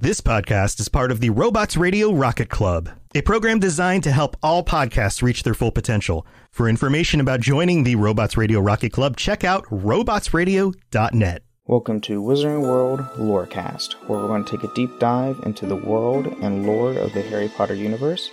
[0.00, 4.36] This podcast is part of the Robots Radio Rocket Club, a program designed to help
[4.44, 6.24] all podcasts reach their full potential.
[6.52, 11.42] For information about joining the Robots Radio Rocket Club, check out robotsradio.net.
[11.66, 15.74] Welcome to Wizarding World Lorecast, where we're going to take a deep dive into the
[15.74, 18.30] world and lore of the Harry Potter universe,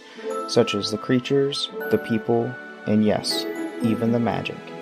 [0.48, 2.54] such as the creatures, the people,
[2.86, 3.44] and yes,
[3.82, 4.75] even the magic.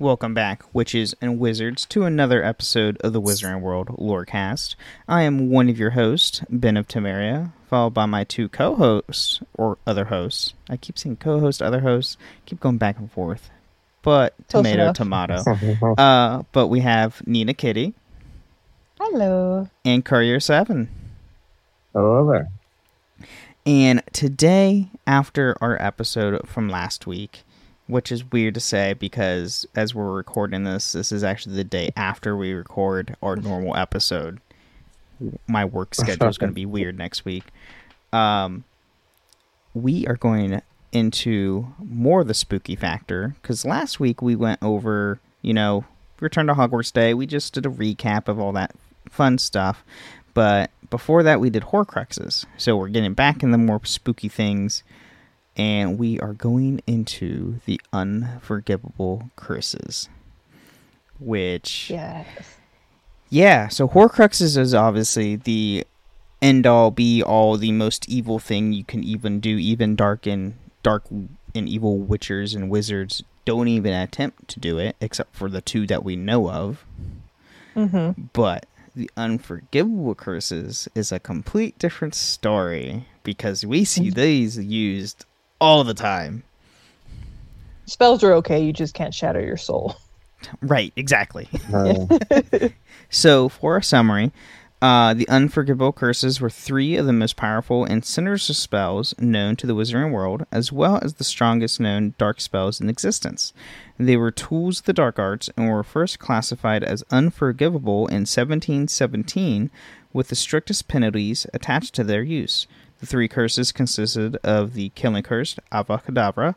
[0.00, 4.76] Welcome back, witches and wizards, to another episode of the Wizarding World Lorecast.
[5.08, 9.76] I am one of your hosts, Ben of Temeria, followed by my two co-hosts, or
[9.88, 10.54] other hosts.
[10.70, 13.50] I keep saying co-host, other hosts, keep going back and forth.
[14.02, 15.42] But tomato, tomato.
[15.98, 17.92] uh, but we have Nina Kitty
[19.00, 19.68] Hello.
[19.84, 20.88] and Courier Seven.
[21.92, 22.48] Hello there.
[23.66, 27.42] And today, after our episode from last week,
[27.88, 31.90] which is weird to say because as we're recording this, this is actually the day
[31.96, 34.40] after we record our normal episode.
[35.48, 37.44] My work schedule is going to be weird next week.
[38.12, 38.64] Um,
[39.74, 45.18] we are going into more of the spooky factor because last week we went over,
[45.42, 45.84] you know,
[46.20, 47.14] Return to Hogwarts Day.
[47.14, 48.74] We just did a recap of all that
[49.10, 49.84] fun stuff.
[50.34, 52.44] But before that, we did Horcruxes.
[52.56, 54.82] So we're getting back in the more spooky things.
[55.58, 60.08] And we are going into the unforgivable curses.
[61.18, 62.26] Which Yes.
[63.28, 65.84] yeah, so Horcruxes is obviously the
[66.40, 69.56] end all be all, the most evil thing you can even do.
[69.58, 74.94] Even dark and dark and evil witchers and wizards don't even attempt to do it,
[75.00, 76.84] except for the two that we know of.
[77.74, 78.22] Mm-hmm.
[78.32, 85.24] But the unforgivable curses is a complete different story because we see these used
[85.60, 86.42] all the time.
[87.86, 88.62] Spells are okay.
[88.62, 89.96] You just can't shatter your soul.
[90.60, 91.48] Right, exactly.
[91.72, 92.06] Uh,
[93.10, 94.32] So, for a summary,
[94.82, 99.66] uh, the unforgivable curses were three of the most powerful and sinister spells known to
[99.66, 103.52] the wizarding world, as well as the strongest known dark spells in existence.
[103.98, 109.70] They were tools of the dark arts and were first classified as unforgivable in 1717,
[110.12, 112.66] with the strictest penalties attached to their use.
[113.00, 116.54] The three curses consisted of the Killing Curse, Avada Kedavra,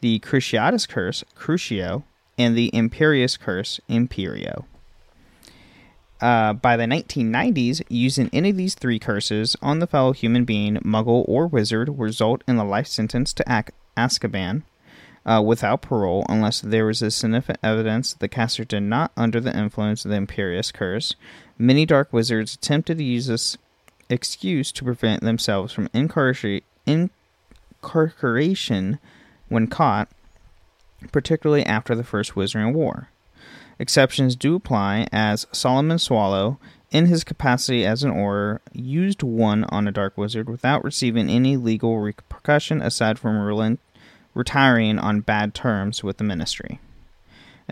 [0.00, 2.04] the Cruciatus Curse, Crucio,
[2.38, 4.64] and the Imperius Curse, Imperio.
[6.20, 10.76] Uh, by the 1990s, using any of these three curses on the fellow human being,
[10.76, 14.62] muggle, or wizard would result in a life sentence to Ac- Azkaban
[15.24, 20.04] uh, without parole unless there was significant evidence the caster did not under the influence
[20.04, 21.14] of the Imperius Curse.
[21.58, 23.56] Many dark wizards attempted to use this
[24.10, 28.98] excuse to prevent themselves from incarcer- incarceration
[29.48, 30.08] when caught,
[31.12, 33.08] particularly after the First Wizarding War.
[33.78, 36.58] Exceptions do apply, as Solomon Swallow,
[36.90, 41.56] in his capacity as an Auror, used one on a dark wizard without receiving any
[41.56, 43.78] legal repercussion aside from
[44.34, 46.78] retiring on bad terms with the ministry.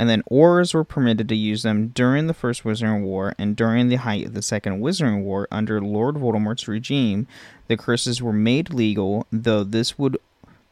[0.01, 3.89] And then aurors were permitted to use them during the First Wizarding War and during
[3.89, 7.27] the height of the Second Wizarding War under Lord Voldemort's regime.
[7.67, 10.17] The curses were made legal, though this would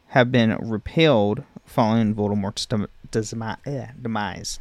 [0.07, 4.59] have been repealed following Voldemort's dem- desmi- eh, demise.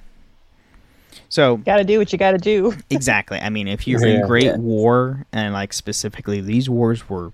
[1.29, 2.75] So Gotta do what you gotta do.
[2.91, 4.57] exactly, I mean, if you're in Great Yeah.
[4.57, 7.33] War and like specifically these wars were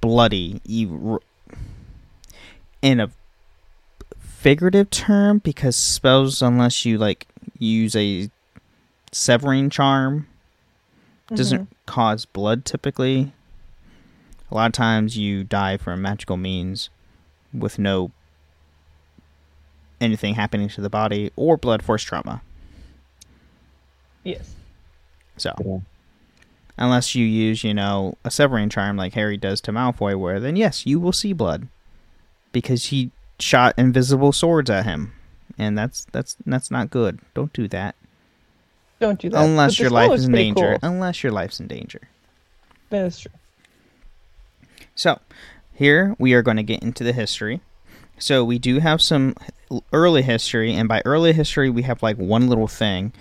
[0.00, 1.20] bloody, ev-
[2.82, 3.10] in a
[4.38, 7.26] figurative term because spells, unless you like
[7.58, 8.30] use a
[9.10, 10.28] severing charm,
[11.34, 11.72] doesn't mm-hmm.
[11.86, 13.32] cause blood typically.
[14.50, 16.88] A lot of times you die from magical means
[17.52, 18.12] with no
[20.00, 22.40] anything happening to the body or blood force trauma.
[24.22, 24.54] Yes.
[25.36, 25.78] So, Yeah.
[26.76, 30.54] unless you use, you know, a severing charm like Harry does to Malfoy, where then
[30.54, 31.66] yes, you will see blood
[32.52, 35.12] because he shot invisible swords at him,
[35.58, 37.20] and that's that's that's not good.
[37.34, 37.94] Don't do that
[39.00, 39.44] Don't do that.
[39.44, 40.78] unless your life is in danger.
[40.80, 40.88] cool.
[40.90, 42.00] Unless your life's in danger.
[42.90, 43.32] That is true.
[44.94, 45.20] So,
[45.74, 47.60] here we are going to get into the history.
[48.18, 49.34] So, we do have some
[49.92, 53.12] early history, and by early history, we have like one little thing,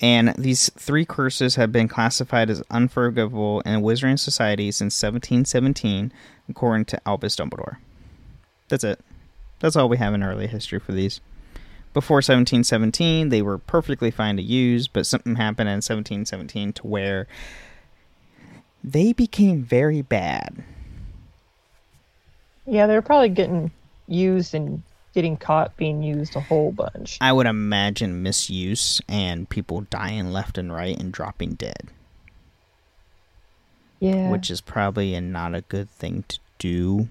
[0.00, 6.12] And these three curses have been classified as unforgivable in Wizarding Society since 1717,
[6.48, 7.76] according to Albus Dumbledore.
[8.68, 9.00] That's it.
[9.60, 11.20] That's all we have in early history for these.
[11.94, 17.26] Before 1717, they were perfectly fine to use, but something happened in 1717 to where
[18.84, 20.62] they became very bad.
[22.66, 23.70] Yeah, they're probably getting
[24.06, 24.82] used and
[25.14, 27.16] getting caught being used a whole bunch.
[27.22, 31.88] I would imagine misuse and people dying left and right and dropping dead,
[34.00, 34.30] Yeah.
[34.30, 37.08] which is probably a, not a good thing to do.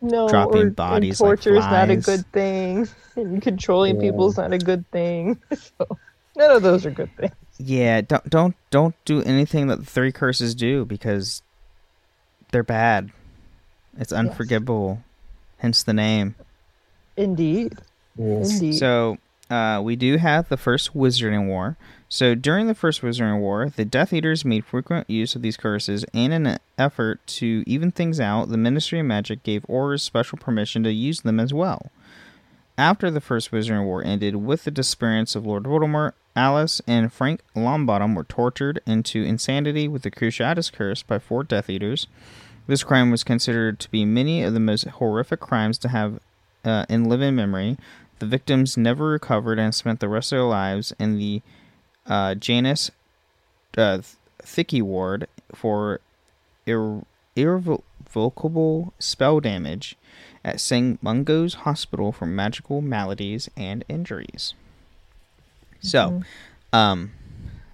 [0.00, 2.88] No, dropping or, and bodies like torture is not a good thing.
[3.16, 4.02] And controlling Yeah.
[4.02, 5.38] people is not a good thing.
[5.56, 5.98] So
[6.36, 7.32] none of those are good things.
[7.58, 11.42] Yeah, don't don't don't do anything that the three curses do because
[12.52, 13.10] they're bad.
[13.98, 15.02] It's unforgivable.
[15.58, 16.34] Hence the name.
[17.16, 17.76] Indeed.
[18.16, 18.52] Yes.
[18.52, 18.78] Indeed.
[18.78, 19.18] So
[19.50, 21.76] uh, we do have the first Wizarding War.
[22.08, 26.04] So during the first Wizarding War, the Death Eaters made frequent use of these curses,
[26.14, 30.38] and in an effort to even things out, the Ministry of Magic gave Aurors special
[30.38, 31.90] permission to use them as well.
[32.78, 37.42] After the first Wizarding War ended with the disappearance of Lord Voldemort, Alice and Frank
[37.54, 42.06] Longbottom were tortured into insanity with the Cruciatus Curse by four Death Eaters.
[42.66, 46.20] This crime was considered to be many of the most horrific crimes to have
[46.64, 47.76] uh, in living memory.
[48.20, 51.42] The victims never recovered and spent the rest of their lives in the
[52.06, 52.90] uh, Janus
[53.76, 54.00] uh,
[54.42, 56.00] Thickey ward for
[56.66, 57.02] ir-
[57.34, 59.96] irrevocable spell damage
[60.44, 61.02] at St.
[61.02, 64.54] Mungo's Hospital for magical maladies and injuries.
[65.80, 66.22] So,
[66.72, 67.12] um,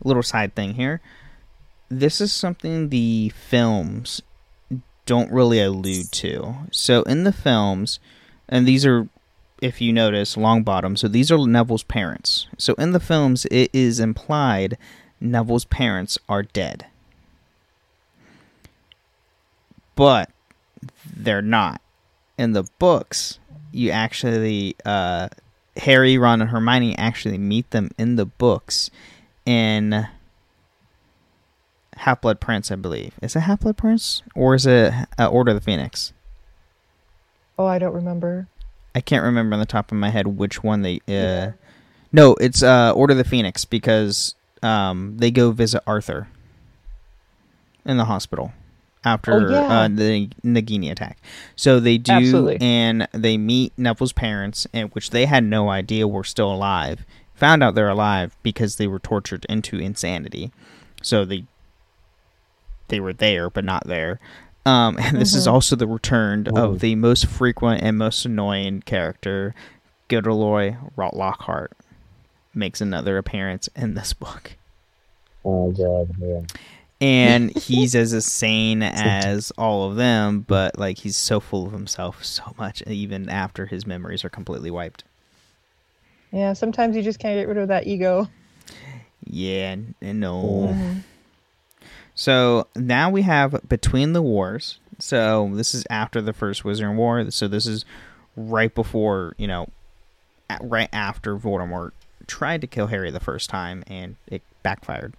[0.04, 1.00] little side thing here.
[1.88, 4.22] This is something the films
[5.06, 6.56] don't really allude to.
[6.70, 8.00] So in the films,
[8.49, 9.08] and these are,
[9.61, 10.99] if you notice, Longbottom.
[10.99, 12.47] So these are Neville's parents.
[12.58, 14.76] So in the films, it is implied
[15.20, 16.87] Neville's parents are dead,
[19.94, 20.31] but
[21.17, 21.81] they're not.
[22.38, 23.38] In the books,
[23.73, 25.29] you actually, uh,
[25.79, 28.91] Harry, Ron, and Hermione actually meet them in the books
[29.47, 30.06] in
[31.97, 33.14] Half Blood Prince, I believe.
[33.23, 36.12] Is it Half Blood Prince or is it uh, Order of the Phoenix?
[37.59, 38.49] oh, I don't remember.
[38.96, 41.00] I can't remember on the top of my head which one they.
[41.06, 41.52] Uh,
[42.12, 46.28] No, it's uh, Order of the Phoenix because um, they go visit Arthur
[47.84, 48.52] in the hospital
[49.04, 49.81] after Oh, yeah.
[49.81, 51.19] uh, the Nagini attack.
[51.54, 52.58] So they do, Absolutely.
[52.60, 57.04] and they meet Neville's parents, and which they had no idea were still alive.
[57.34, 60.50] Found out they're alive because they were tortured into insanity.
[61.02, 61.44] So they
[62.88, 64.19] they were there but not there.
[64.66, 66.72] Um, and this is also the return Whoa.
[66.72, 69.54] of the most frequent and most annoying character,
[70.08, 71.72] Gilderoy Rot Lockhart,
[72.52, 74.56] makes another appearance in this book.
[75.44, 76.40] Oh god, yeah.
[77.00, 82.24] And he's as insane as all of them, but like he's so full of himself
[82.24, 85.04] so much, even after his memories are completely wiped.
[86.32, 88.28] Yeah, sometimes you just can't get rid of that ego.
[89.24, 90.74] Yeah, n- no.
[92.16, 94.80] So now we have Between the Wars.
[94.98, 97.30] So this is after the first Wizarding War.
[97.30, 97.84] So this is
[98.36, 99.68] right before, you know,
[100.60, 101.90] right after Voldemort
[102.26, 105.14] tried to kill Harry the first time and it backfired.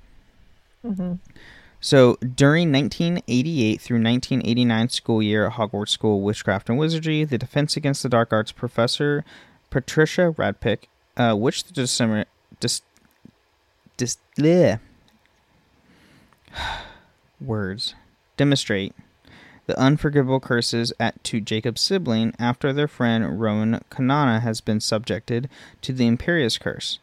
[1.80, 7.38] So during 1988 through 1989 school year at Hogwarts School of Witchcraft and Wizardry, the
[7.38, 9.24] Defense Against the Dark Arts professor
[9.70, 10.86] Patricia Rakepick,
[11.16, 12.26] uh, which the December,
[12.60, 12.82] dis,
[13.98, 14.80] dis, bleh.
[17.40, 17.94] Words
[18.36, 18.94] demonstrate
[19.68, 25.50] the unforgivable curses at to Jacob's sibling after their friend Rowan Khanna has been subjected
[25.82, 27.00] to the Imperius curse.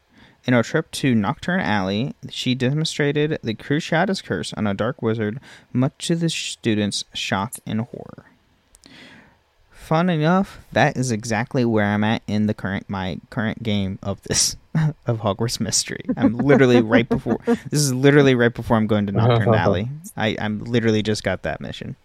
[0.46, 5.40] In a trip to Knockturn Alley, she demonstrated the Cruciatus curse on a dark wizard,
[5.72, 8.26] much to the students' shock and horror.
[9.70, 14.22] Fun enough, that is exactly where I'm at in the current my current game of
[14.22, 14.56] this
[15.06, 16.04] of Hogwarts Mystery.
[16.16, 19.88] I'm literally right before this is literally right before I'm going to Knockturn Alley.
[20.16, 21.96] I I'm literally just got that mission.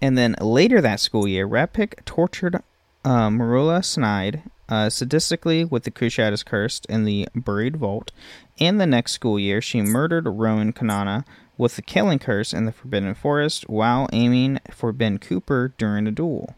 [0.00, 2.56] And then later that school year, Rakepick tortured
[3.04, 8.10] uh, Merula Snyde uh, sadistically with the Cruciatus Curse in the Buried Vault.
[8.58, 11.24] And the next school year, she murdered Rowan Khanna
[11.56, 16.10] with the Killing Curse in the Forbidden Forest while aiming for Ben Copper during a
[16.10, 16.56] duel.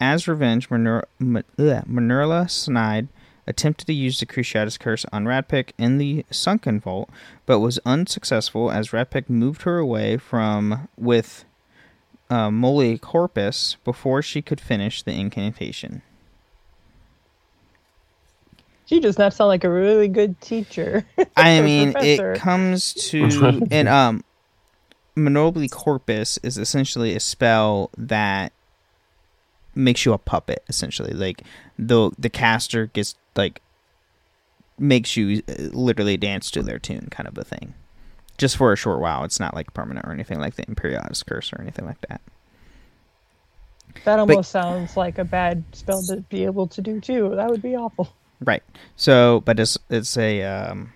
[0.00, 3.08] As revenge, Manur- Ma- ugh, Snyde
[3.48, 7.08] attempted to use the Cruciatus Curse on Rakepick in the Sunken Vault,
[7.46, 11.44] but was unsuccessful as Rakepick moved her away from with
[12.30, 16.02] uh, Mole Corpus before she could finish the incantation.
[18.86, 21.04] She does not sound like a really good teacher.
[21.36, 22.32] I mean, professor.
[22.32, 24.24] it comes to and um,
[25.16, 28.52] Monobly Corpus is essentially a spell that
[29.74, 30.64] makes you a puppet.
[30.68, 31.42] Essentially, like
[31.78, 33.62] the the caster gets like
[34.78, 37.74] makes you uh, literally dance to their tune, kind of a thing.
[38.36, 39.24] Just for a short while.
[39.24, 42.20] It's not like permanent or anything like the Imperialis curse or anything like that.
[44.04, 47.32] That almost sounds like a bad spell to be able to do too.
[47.34, 48.12] That would be awful.
[48.40, 48.62] Right.
[48.94, 50.92] So, but it's it's a um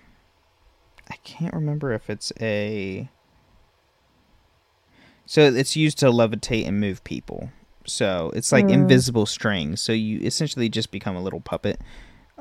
[1.09, 3.09] I can't remember if it's a
[5.25, 7.49] So it's used to levitate and move people.
[7.85, 9.81] So, it's like invisible strings.
[9.81, 11.81] So you essentially just become a little puppet.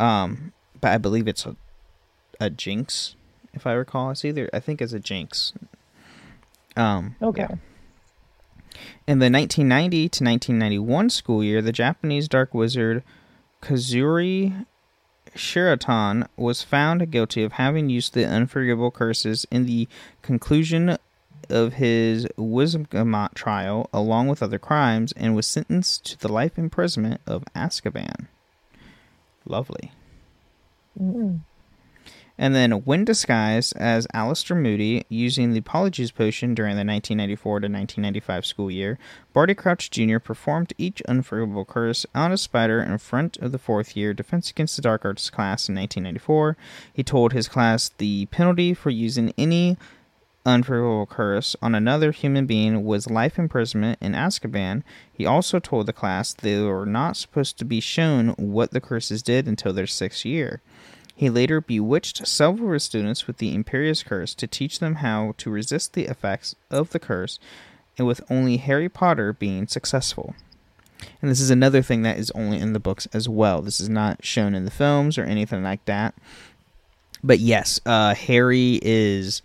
[0.03, 1.57] Um but I believe it's a
[2.41, 3.15] a jinx
[3.55, 4.11] if I recall.
[4.11, 5.53] It's either I think it's a jinx.
[6.77, 7.43] Um Okay.
[7.49, 7.57] yeah.
[9.07, 13.03] In the 1990 to 1991 school year, the Japanese dark wizard
[13.61, 14.67] Kazuri
[15.35, 19.89] Shiraton was found guilty of having used the unforgivable curses in the
[20.21, 20.99] conclusion
[21.49, 27.21] of his Wizengamot trial, along with other crimes, and was sentenced to the life imprisonment
[27.27, 28.27] of Azkaban.
[29.47, 29.93] Lovely.
[31.01, 31.37] Mm-hmm.
[32.39, 37.67] And then, when disguised as Alastor Moody, using the Polyjuice potion during the 1994 to
[37.67, 38.99] 1995 school year,
[39.33, 40.19] Barty Crouch Jr.
[40.19, 44.77] performed each unforgivable curse on a spider in front of the fourth year Defense Against
[44.77, 46.57] the Dark Arts class in 1994.
[46.93, 49.77] He told his class the penalty for using any
[50.45, 54.83] unforgivable curse on another human being was life imprisonment in Azkaban.
[55.13, 59.23] He also told the class they were not supposed to be shown what the curses
[59.23, 60.61] did until their sixth year.
[61.15, 65.35] He later bewitched several of his students with the Imperius Curse to teach them how
[65.39, 67.39] to resist the effects of the curse,
[67.97, 70.35] and with only Harry Potter being successful.
[71.21, 73.63] And this is another thing that is only in the books as well.
[73.63, 76.15] This is not shown in the films or anything like that.
[77.23, 79.43] But yes, uh, Harry is,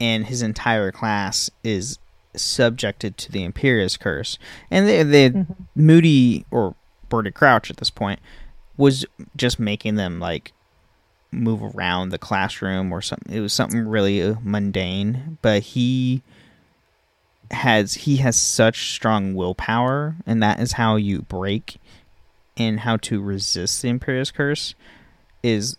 [0.00, 1.98] and his entire class is
[2.34, 4.38] subjected to the Imperius Curse.
[4.70, 6.74] And they, they Moody or
[7.08, 8.20] Barty Crouch at this point
[8.76, 9.04] was
[9.36, 10.52] just making them like
[11.30, 13.34] move around the classroom or something.
[13.34, 16.22] It was something really uh, mundane, but he
[17.50, 21.78] has he has such strong willpower, and that is how you break
[22.56, 24.74] and how to resist the Imperius Curse
[25.42, 25.76] is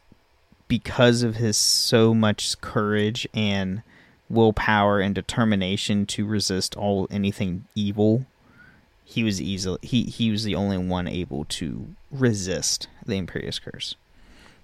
[0.68, 3.82] because of his so much courage and
[4.30, 8.26] willpower and determination to resist all anything evil
[9.10, 13.96] he was easily he he was the only one able to resist the Imperius Curse.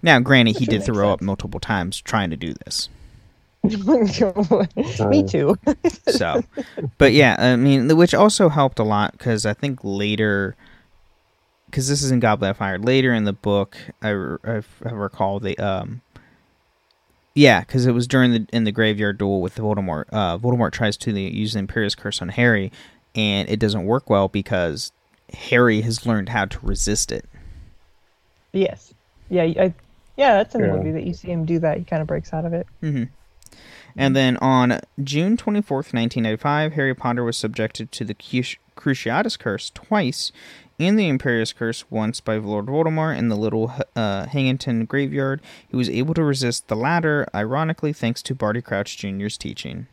[0.04, 2.90] Now, granted, he did throw up multiple times trying to do this.
[5.10, 5.56] Me too.
[6.08, 6.44] So,
[7.00, 10.56] but yeah, I mean, which also helped a lot because I think later,
[11.66, 15.40] because this is in Goblet of Fire, later in the book, I, I I recall
[15.40, 16.02] the um,
[17.36, 20.06] yeah, because it was during the in the graveyard duel with Voldemort.
[20.12, 22.72] Uh, Voldemort tries to the, use the Imperius Curse on Harry,
[23.14, 24.92] and it doesn't work well because
[25.34, 27.26] Harry has learned how to resist it.
[28.54, 28.94] yes.
[29.30, 29.44] Yeah.
[29.44, 29.74] I,
[30.18, 30.34] yeah.
[30.36, 30.74] That's in the Yeah.
[30.76, 31.78] movie that you see him do that.
[31.78, 32.68] He kind of breaks out of it.
[33.98, 39.70] And then on June 24th, 1995, Harry Potter was subjected to the Cruci- Cruciatus Curse
[39.72, 40.32] twice
[40.80, 45.42] and the Imperius Curse once by Lord Voldemort in the Little uh, Hangleton Graveyard.
[45.70, 49.88] He was able to resist the latter, ironically, thanks to Barty Crouch Jr.'s teaching,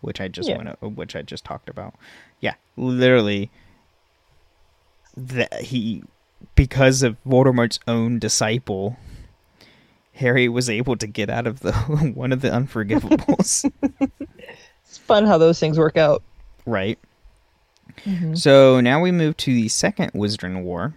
[0.00, 0.56] which I just Yeah.
[0.80, 1.94] went, which I just talked about.
[2.40, 3.50] Yeah, literally,
[5.16, 6.02] that he
[6.54, 8.96] because of Voldemort's own disciple.
[10.14, 11.72] Harry was able to get out of the
[12.14, 13.70] one of the unforgivables.
[14.86, 16.22] It's fun how those things work out.
[16.66, 17.00] Right.
[18.34, 20.94] So now we move to the second Wizarding War.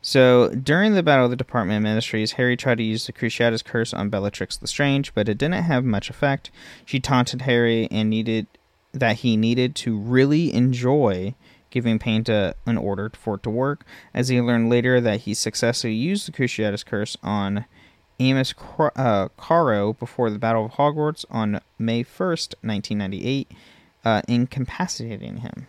[0.00, 3.64] So during the Battle of the Department of Mysteries, Harry tried to use the Cruciatus
[3.64, 6.50] Curse on Bellatrix Lestrange, but it didn't have much effect.
[6.84, 8.48] She taunted Harry and needed
[8.92, 11.34] that he needed to really enjoy
[11.70, 13.86] giving pain to in order for it to work.
[14.12, 17.64] As he learned later that he successfully used the Cruciatus Curse on
[18.20, 23.50] Amos Cro- uh, before the Battle of Hogwarts on May 1st, 1998,
[24.04, 25.66] uh, incapacitating him.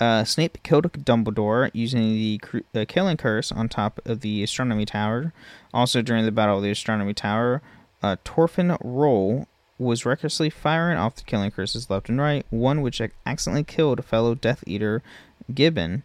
[0.00, 2.40] Uh, Snape killed Dumbledore using the
[2.74, 5.32] uh, killing curse on top of the astronomy tower.
[5.74, 7.62] Also, during the Battle of the Astronomy Tower,
[8.02, 13.00] uh, Thorfinn Rowle was recklessly firing off the killing curses left and right, one which
[13.26, 15.02] accidentally killed fellow Death Eater
[15.52, 16.04] Gibbon.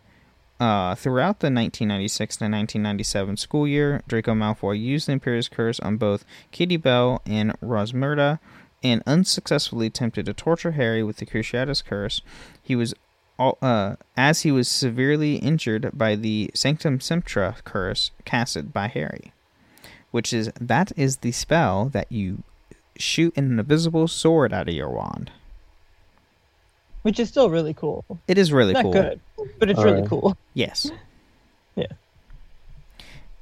[0.60, 5.98] Uh, throughout the 1996 to 1997 school year, Draco Malfoy used the Imperius Curse on
[5.98, 8.40] both Katie Bell and Rosmerta,
[8.84, 12.22] and unsuccessfully attempted to torture Harry with the Cruciatus Curse.
[12.62, 12.94] He was
[13.40, 19.34] all, uh, as he was severely injured by the Sanctum Sancta curse casted by Harry,
[20.12, 22.44] which is that is the spell that you
[22.98, 25.32] shoot an invisible sword out of your wand.
[27.02, 28.06] Which is still really cool.
[28.28, 28.94] It is really Not cool.
[28.94, 29.20] good,
[29.60, 30.10] but it's really Alright.
[30.10, 30.38] cool.
[30.54, 30.90] Yes.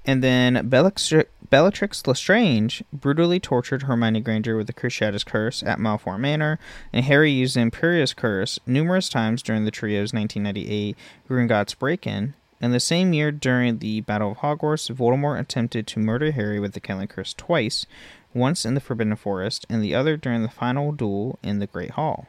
[0.05, 6.19] And then Bellatrix, Bellatrix Lestrange brutally tortured Hermione Granger with the Cruciatus Curse at Malfoy
[6.19, 6.59] Manor,
[6.91, 10.97] and Harry used the Imperius Curse numerous times during the trio's 1998
[11.29, 12.33] Gringotts break-in.
[12.61, 16.73] In the same year, during the Battle of Hogwarts, Voldemort attempted to murder Harry with
[16.73, 17.85] the Killing Curse twice,
[18.33, 21.91] once in the Forbidden Forest, and the other during the final duel in the Great
[21.91, 22.27] Hall.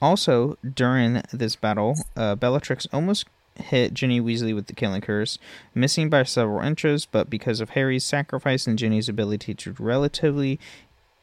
[0.00, 5.38] Also, during this battle, uh, Bellatrix almost hit Ginny Weasley with the killing curse,
[5.74, 10.58] missing by several inches, but because of Harry's sacrifice and Ginny's ability to relatively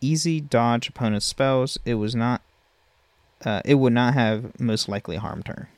[0.02, 2.42] easy dodge opponent's spells, it was not
[3.46, 5.70] uh, it would not have most likely harmed her.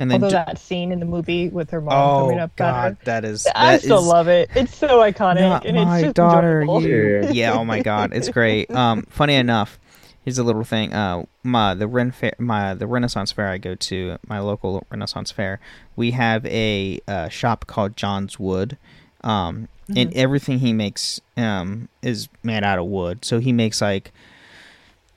[0.00, 2.54] And then Although d- that scene in the movie with her mom coming oh up
[2.54, 2.90] got her.
[2.90, 4.48] god, that is I that still is- love it.
[4.54, 5.40] It's so iconic.
[5.40, 6.60] not and it's my just daughter.
[6.62, 6.82] enjoyable.
[6.86, 7.20] You.
[7.22, 7.30] Yeah.
[7.32, 7.52] Yeah.
[7.54, 8.70] Oh my god, it's great.
[8.70, 9.78] Um, funny enough,
[10.24, 10.92] here's a little thing.
[10.92, 15.30] Uh, my the Ren fair, my the Renaissance fair I go to, my local Renaissance
[15.30, 15.60] fair.
[15.96, 18.76] We have a uh, shop called John's Wood.
[19.24, 23.24] Um, and everything he makes um is made out of wood.
[23.24, 24.12] So he makes like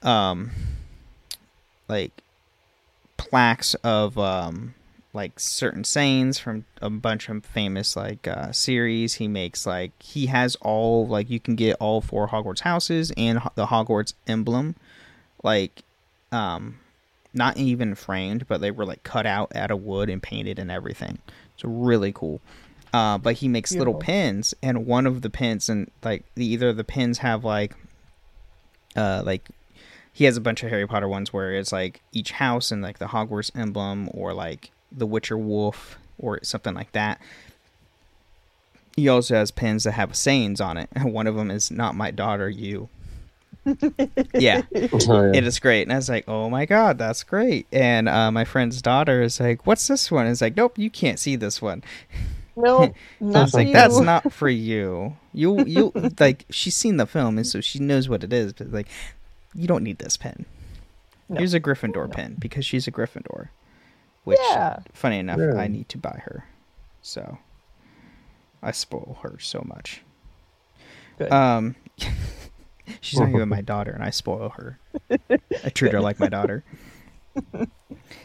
[0.01, 0.51] um
[1.87, 2.11] like
[3.17, 4.73] plaques of um
[5.13, 10.27] like certain sayings from a bunch of famous like uh series he makes like he
[10.27, 14.75] has all like you can get all four hogwarts houses and the hogwarts emblem
[15.43, 15.83] like
[16.31, 16.79] um
[17.33, 20.69] not even framed but they were like cut out out of wood and painted and
[20.71, 21.17] everything
[21.55, 22.41] It's really cool
[22.93, 26.73] uh but he makes little pins and one of the pins and like the, either
[26.73, 27.75] the pins have like
[28.95, 29.49] uh like
[30.13, 32.99] he has a bunch of Harry Potter ones where it's like each house and like
[32.99, 37.21] the Hogwarts emblem or like the Witcher wolf or something like that.
[38.95, 40.89] He also has pins that have sayings on it.
[40.93, 42.89] And one of them is "Not my daughter, you."
[44.33, 45.31] Yeah, Oh, yeah.
[45.33, 48.43] it is great, and I was like, "Oh my god, that's great!" And uh, my
[48.45, 51.83] friend's daughter is like, "What's this one?" It's like, "Nope, you can't see this one."
[52.55, 57.05] No, I not was like, "That's not for you." You you like she's seen the
[57.05, 58.53] film, and so she knows what it is.
[58.53, 58.87] But like,
[59.53, 60.45] you don't need this pen.
[61.29, 61.37] No.
[61.37, 63.49] Here's a Gryffindor pen because she's a Gryffindor.
[64.23, 64.79] Which, Yeah.
[64.93, 65.55] funny enough, Yeah.
[65.55, 66.45] I need to buy her.
[67.01, 67.37] So,
[68.61, 70.01] I spoil her so much.
[71.17, 71.31] Good.
[71.31, 71.75] Um,
[72.99, 74.79] she's not even my daughter, and I spoil her.
[75.63, 76.63] I treat her like my daughter.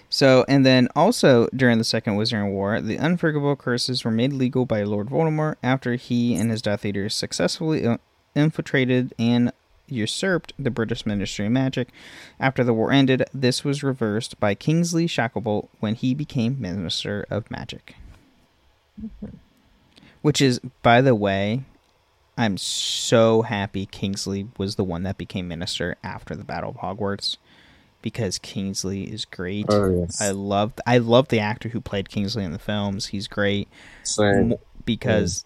[0.09, 4.65] So, and then also during the Second Wizarding War, the unforgivable curses were made legal
[4.65, 7.99] by Lord Voldemort after he and his Death Eaters successfully uh,
[8.35, 9.53] infiltrated and
[9.89, 11.89] usurped the British Ministry of Magic.
[12.39, 17.51] After the war ended, this was reversed by Kingsley Shacklebolt when he became Minister of
[17.51, 17.97] Magic.
[20.23, 21.63] Which is, by the way,
[22.37, 27.39] I'm so happy Kingsley was the one that became minister after the Battle of Hogwarts
[28.03, 29.67] because Kingsley is great.
[29.69, 30.21] Oh, yes.
[30.21, 33.07] I love I love the actor who played Kingsley in the films.
[33.07, 33.69] He's great
[34.03, 34.55] Same.
[34.85, 35.45] because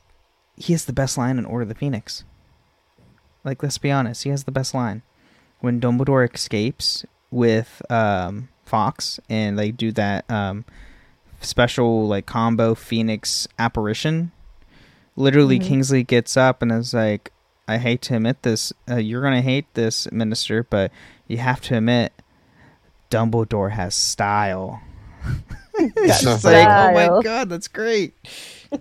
[0.56, 2.24] he has the best line in Order of the Phoenix.
[3.44, 5.02] Like let's be honest, he has the best line
[5.60, 10.64] when Dumbledore escapes with um, Fawkes and they do that um,
[11.40, 14.32] special like combo Phoenix apparition.
[15.20, 17.32] Literally, Kingsley gets up and is like,
[17.68, 18.72] "I hate to admit this.
[18.88, 20.90] Uh, you're gonna hate this, Minister, but
[21.28, 22.12] you have to admit,
[23.10, 24.80] Dumbledore has style."
[25.78, 28.14] it's just like, oh my god, that's great.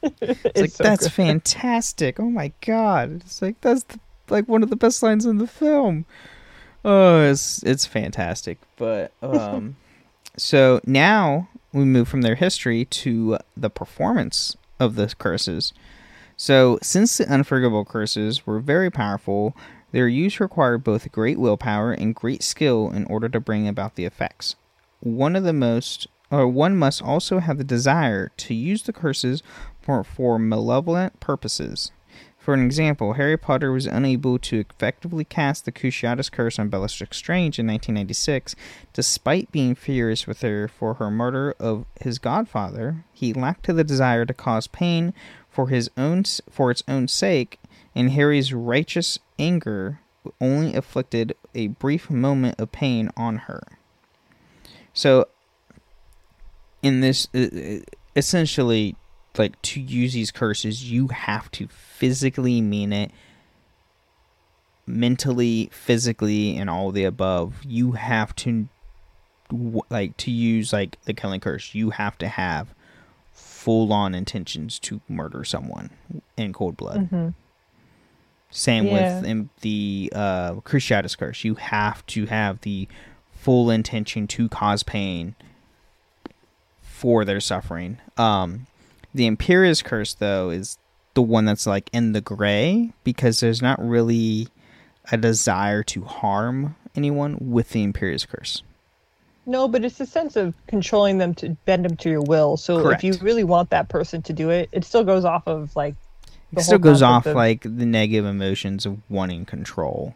[0.00, 1.12] It's like so that's good.
[1.12, 2.20] fantastic.
[2.20, 3.22] Oh my god.
[3.24, 6.04] It's like that's the, like one of the best lines in the film.
[6.84, 8.58] Oh, it's it's fantastic.
[8.76, 9.76] But um
[10.36, 15.72] so now we move from their history to the performance of the curses.
[16.36, 19.56] So, since the unforgivable curses were very powerful,
[19.90, 24.04] their use required both great willpower and great skill in order to bring about the
[24.04, 24.54] effects.
[25.00, 29.42] One of the most, or one must also have the desire to use the curses
[29.80, 31.90] for, for malevolent purposes.
[32.48, 37.18] For an example, Harry Potter was unable to effectively cast the Cruciatus Curse on Bellatrix
[37.18, 38.56] Strange in 1996,
[38.94, 43.04] despite being furious with her for her murder of his godfather.
[43.12, 45.12] He lacked the desire to cause pain
[45.50, 47.60] for his own for its own sake,
[47.94, 50.00] and Harry's righteous anger
[50.40, 53.60] only afflicted a brief moment of pain on her.
[54.94, 55.28] So,
[56.82, 57.28] in this,
[58.16, 58.96] essentially,
[59.36, 63.10] like to use these curses, you have to physically mean it
[64.86, 68.68] mentally, physically, and all the above, you have to
[69.90, 71.74] like to use like the killing curse.
[71.74, 72.74] You have to have
[73.32, 75.90] full on intentions to murder someone
[76.36, 77.34] in cold blood.
[78.50, 79.16] Same Yeah.
[79.20, 81.44] with in the uh, Cruciatus curse.
[81.44, 82.88] You have to have the
[83.32, 85.34] full intention to cause pain
[86.80, 87.98] for their suffering.
[88.16, 88.66] Um,
[89.14, 90.78] the Imperius curse, though, is
[91.14, 94.48] the one that's like in the gray because there's not really
[95.10, 98.62] a desire to harm anyone with the Imperius curse.
[99.46, 102.58] No, but it's a sense of controlling them to bend them to your will.
[102.58, 103.02] So Correct.
[103.02, 105.94] if you really want that person to do it, it still goes off of like.
[106.54, 110.14] It still goes off of- like the negative emotions of wanting control.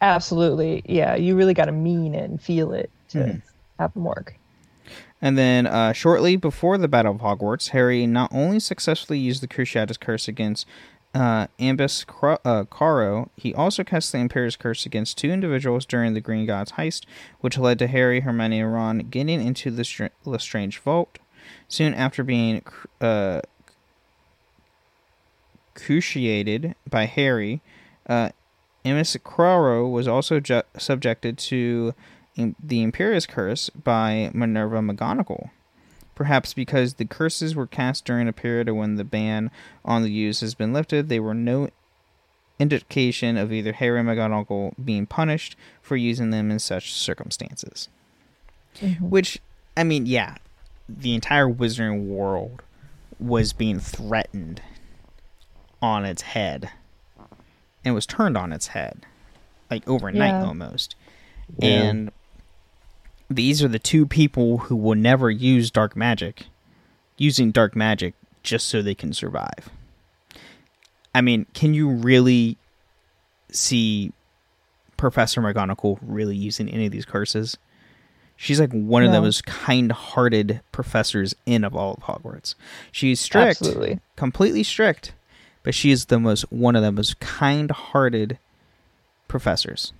[0.00, 1.16] Absolutely, yeah.
[1.16, 3.38] You really got to mean it and feel it to Mm-hmm.
[3.78, 4.34] have them work.
[5.20, 9.48] And then, uh, shortly before the Battle of Hogwarts, Harry not only successfully used the
[9.48, 10.66] Cruciatus Curse against
[11.14, 12.04] uh, Ambus
[12.44, 17.04] uh, Carrow, he also cast the Imperius Curse against two individuals during the Gringotts heist,
[17.40, 21.18] which led to Harry, Hermione, and Ron getting into the Str- Lestrange Vault.
[21.66, 22.62] Soon after being
[23.00, 23.40] uh,
[25.74, 27.60] cruciated by Harry,
[28.06, 28.30] uh,
[28.84, 31.94] Amos Craro was also ju- subjected to
[32.62, 35.50] the Imperius Curse by Minerva McGonagall.
[36.14, 39.50] Perhaps because the curses were cast during a period when the ban
[39.84, 41.68] on the use has been lifted, there were no
[42.58, 47.88] indication of either Harry McGonagall being punished for using them in such circumstances.
[49.00, 49.40] Which,
[49.76, 50.36] I mean, yeah,
[50.88, 52.62] the entire Wizarding world
[53.20, 54.60] was being threatened
[55.80, 56.70] on its head
[57.84, 59.06] and was turned on its head
[59.70, 60.44] like overnight Yeah.
[60.44, 60.96] almost
[61.62, 62.10] and
[63.30, 66.46] these are the two people who will never use dark magic
[67.16, 69.68] using dark magic just so they can survive
[71.14, 72.56] i mean can you really
[73.50, 74.12] see
[74.96, 77.56] professor mcgonagall really using any of these curses
[78.36, 82.54] she's like one of the most kind-hearted professors in of all of hogwarts
[82.92, 84.00] she's strict Absolutely.
[84.16, 85.12] completely strict,
[85.62, 88.38] but she is the most one of the most kind-hearted
[89.28, 89.92] professors.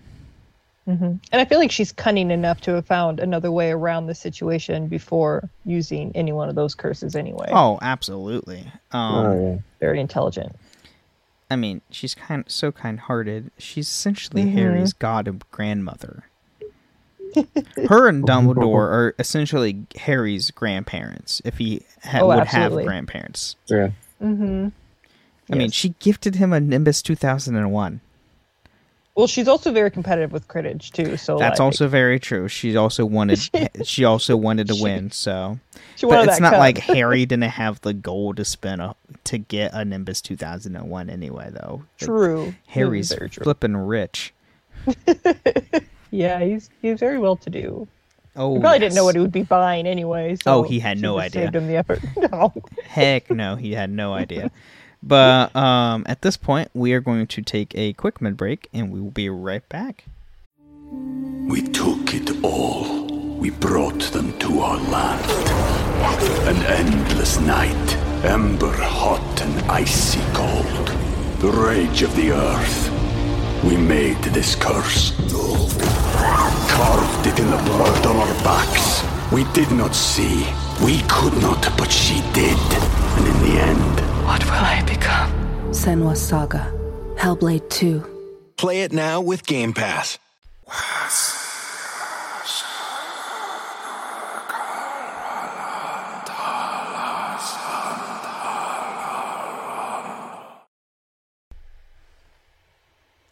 [0.89, 4.89] And I feel like she's cunning enough to have found another way around the situation
[4.89, 7.49] before using any one of those curses anyway.
[7.53, 8.73] Oh, absolutely.
[8.93, 9.59] Um, Oh, yeah.
[9.81, 10.57] Very intelligent.
[11.51, 13.51] I mean, she's kind so kind-hearted.
[13.59, 16.25] She's essentially Harry's god grandmother.
[17.89, 22.85] Her and Dumbledore are essentially Harry's grandparents, if he ha- Oh, would absolutely.
[22.85, 23.57] have grandparents.
[23.67, 23.91] Yeah.
[24.23, 24.69] Mm-hmm.
[25.53, 28.01] I mean, she gifted him a Nimbus 2001.
[29.19, 31.17] Well, she's also very competitive with Quidditch too.
[31.17, 32.47] So That's like, also very true.
[32.47, 33.41] She also wanted
[33.85, 35.59] she also wanted to She- win, so
[35.97, 36.61] she But it's not cup.
[36.61, 41.51] like Harry didn't have the goal to spend a, to get a Nimbus 2001 anyway,
[41.53, 41.83] though.
[42.01, 42.55] Like, true.
[42.69, 43.43] Harry's very true.
[43.43, 44.33] flipping rich.
[46.11, 47.87] Yeah, he's he's very well to do.
[48.37, 50.37] Oh, He probably didn't know what he would be buying anyway.
[50.37, 51.43] So Oh, he had no idea.
[51.43, 52.01] Saved him the effort.
[52.17, 52.53] No.
[52.85, 54.51] Heck no, he had no idea.
[55.03, 58.91] But um, at this point, we are going to take a quick mid break, and
[58.93, 60.05] we will be right back.
[60.91, 63.07] We took it all.
[63.39, 65.25] We brought them to our land.
[66.49, 70.89] An endless night, ember hot and icy cold.
[71.41, 72.91] The rage of the earth.
[73.65, 75.13] We made this curse.
[76.71, 79.05] Carved it in the blood on our backs.
[79.33, 80.47] We did not see.
[80.85, 82.59] We could not, but she did.
[83.17, 85.33] And in the end, What will I become?
[85.71, 86.71] Senua's Saga.
[87.17, 88.05] Hellblade 2.
[88.59, 90.19] Play it now with Game Pass.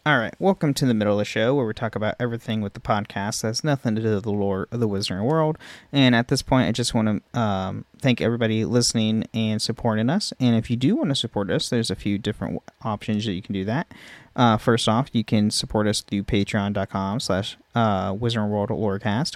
[0.07, 2.75] All right, welcome to the middle of the show where we talk about everything with
[2.75, 5.59] the podcast that's nothing to do with the lore of the Wizarding World.
[5.93, 10.33] And at this point, I just want to um, thank everybody listening and supporting us.
[10.39, 13.43] And if you do want to support us, there's a few different options that you
[13.43, 13.93] can do that.
[14.37, 18.71] Uh, first off, you can support us through patreon.com slash uh, Wizarding World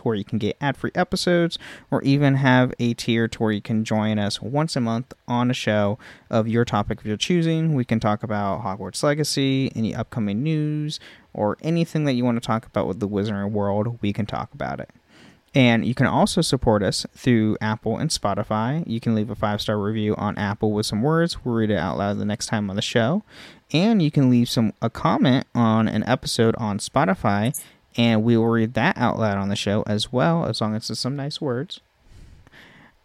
[0.03, 1.59] where you can get ad-free episodes
[1.91, 5.51] or even have a tier to where you can join us once a month on
[5.51, 7.75] a show of your topic of your choosing.
[7.75, 11.01] We can talk about Hogwarts Legacy, any upcoming news,
[11.33, 14.53] or anything that you want to talk about with the Wizarding World, we can talk
[14.53, 14.91] about it.
[15.55, 18.85] And you can also support us through Apple and Spotify.
[18.87, 21.45] You can leave a five star review on Apple with some words.
[21.45, 23.25] We'll read it out loud the next time on the show.
[23.73, 27.59] And you can leave some a comment on an episode on Spotify,
[27.97, 30.91] and we will read that out loud on the show as well, as long as
[30.91, 31.81] it's some nice words.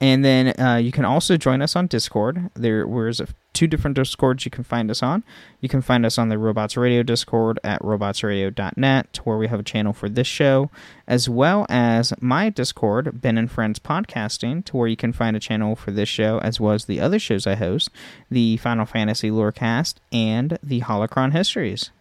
[0.02, 2.50] And then uh, you can also join us on Discord.
[2.54, 3.22] There was
[3.54, 5.24] two different Discords you can find us on.
[5.62, 9.60] You can find us on the Robots Radio Discord at robotsradio.net, to where we have
[9.62, 10.70] a channel for this show,
[11.08, 15.40] as well as my Discord, Ben and Friends Podcasting, to where you can find a
[15.40, 17.90] channel for this show, as well as the other shows I host,
[18.30, 21.92] the Final Fantasy Lorecast and the Holocron Histories.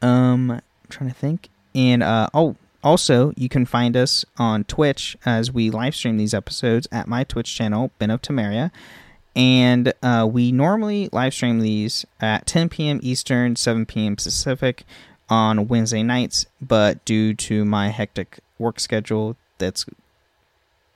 [0.00, 1.50] Um, I'm trying to think.
[1.74, 6.34] And uh, oh, also, you can find us on Twitch as we live stream these
[6.34, 8.70] episodes at my Twitch channel, Ben of Temeria.
[9.34, 13.00] And uh, we normally live stream these at 10 p.m.
[13.02, 14.16] Eastern, 7 p.m.
[14.16, 14.84] Pacific
[15.28, 16.46] on Wednesday nights.
[16.60, 19.86] But due to my hectic work schedule, that's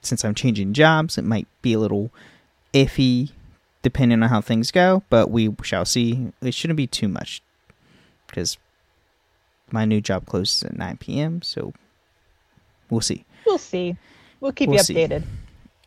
[0.01, 2.11] since I'm changing jobs, it might be a little
[2.73, 3.31] iffy
[3.81, 5.03] depending on how things go.
[5.09, 6.31] But we shall see.
[6.41, 7.41] It shouldn't be too much
[8.27, 8.57] because
[9.71, 11.41] my new job closes at 9 p.m.
[11.41, 11.73] So
[12.89, 13.25] we'll see.
[13.45, 13.95] We'll see.
[14.39, 14.95] We'll keep We'll you see.
[14.95, 15.23] updated.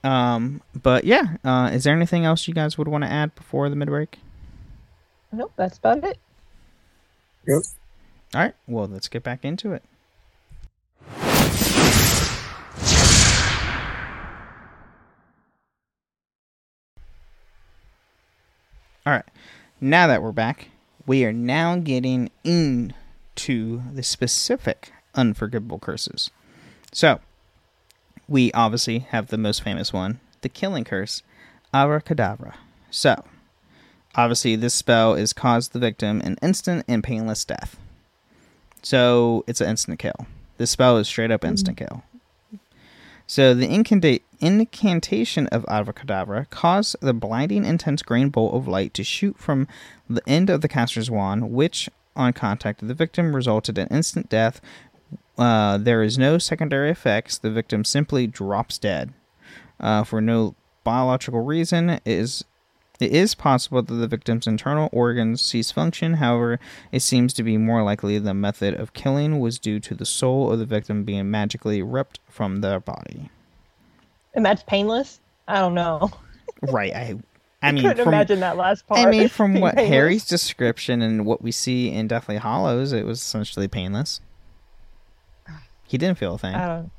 [0.02, 3.68] Um, but yeah, uh, is there anything else you guys would want to add before
[3.68, 4.18] the mid break?
[5.32, 6.18] Nope, that's about it.
[7.46, 7.62] Yep.
[8.34, 9.82] All right, well, let's get back into it.
[19.06, 19.24] All right,
[19.80, 20.68] now that we're back,
[21.06, 22.30] we are now getting
[23.40, 26.30] into the specific unforgivable curses.
[26.92, 27.20] So,
[28.28, 31.22] we obviously have the most famous one, the killing curse,
[31.72, 32.56] Abracadabra.
[32.90, 33.24] So,
[34.14, 37.78] obviously, this spell is caused the victim an instant and painless death.
[38.82, 40.26] So, it's an instant kill.
[40.58, 42.02] This spell is straight up instant kill.
[43.26, 49.04] So, the incanta- incantation of Abracadabra caused the blinding, intense green bolt of light to
[49.04, 49.68] shoot from
[50.08, 51.88] the end of the caster's wand, which,
[52.20, 54.60] on contact with the victim, resulted in instant death
[55.40, 57.38] uh, there is no secondary effects.
[57.38, 59.12] The victim simply drops dead.
[59.80, 60.54] Uh, for no
[60.84, 62.44] biological reason, it is
[63.00, 66.14] it is possible that the victim's internal organs cease function.
[66.14, 66.60] However,
[66.92, 70.52] it seems to be more likely the method of killing was due to the soul
[70.52, 73.30] of the victim being magically ripped from their body.
[74.34, 75.20] And that's painless?
[75.48, 76.10] I don't know.
[76.60, 76.94] Right.
[76.94, 77.18] I.
[77.62, 79.00] I mean, couldn't from, imagine that last part.
[79.00, 79.90] I mean, from what painless.
[79.90, 84.20] Harry's description and what we see in Deathly Hallows, it was essentially painless.
[85.86, 86.54] He didn't feel a thing.
[86.54, 86.90] I don't.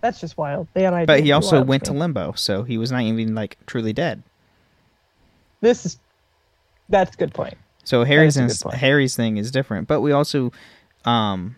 [0.00, 0.68] That's just wild.
[0.74, 3.56] They had But he also Wild went to limbo, so he was not even like
[3.66, 4.22] truly dead.
[5.60, 5.98] This is.
[6.90, 7.54] That's a good point.
[7.84, 8.76] So Harry's ins- point.
[8.76, 10.52] Harry's thing is different, but we also,
[11.04, 11.56] um,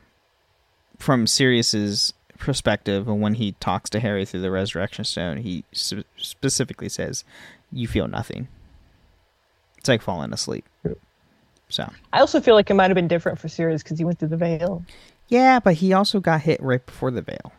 [0.98, 5.92] from Sirius's perspective, and when he talks to Harry through the Resurrection Stone, he s-
[6.16, 7.24] specifically says,
[7.76, 8.48] "You feel nothing."
[9.78, 10.64] It's like falling asleep.
[11.68, 14.18] So I also feel like it might have been different for Sirius because he went
[14.18, 14.84] through the veil.
[15.28, 17.52] yeah, but he also got hit right before the veil.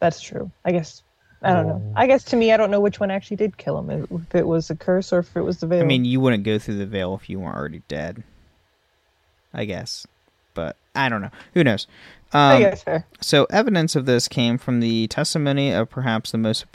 [0.00, 0.50] That's true.
[0.64, 1.02] I guess.
[1.42, 1.92] I don't know.
[1.94, 4.08] I guess to me, I don't know which one actually did kill him.
[4.10, 5.82] If it was the curse or if it was the veil.
[5.82, 8.22] I mean, you wouldn't go through the veil if you weren't already dead.
[9.52, 10.06] I guess,
[10.54, 11.30] but I don't know.
[11.52, 11.86] Who knows?
[12.32, 13.06] I Um, guess fair.
[13.20, 16.72] So, evidence of this came from the testimony of perhaps the most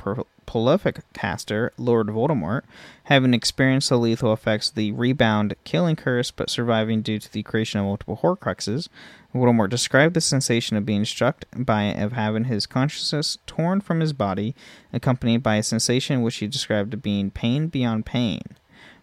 [0.50, 2.64] pro- prolific caster, Lord Voldemort,
[3.04, 7.44] having experienced the lethal effects of the rebound killing curse but surviving due to the
[7.44, 8.90] creation of multiple Horcruxes.
[9.34, 14.00] Voldemort described the sensation of being struck by it, of having his consciousness torn from
[14.00, 14.56] his body,
[14.92, 18.42] accompanied by a sensation which he described as being pain beyond pain.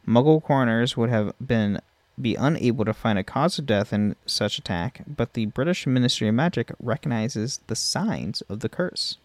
[0.06, 1.80] Muggle coroners would have been
[2.20, 6.28] be unable to find a cause of death in such attack, but the British Ministry
[6.28, 9.18] of Magic recognizes the signs of the curse.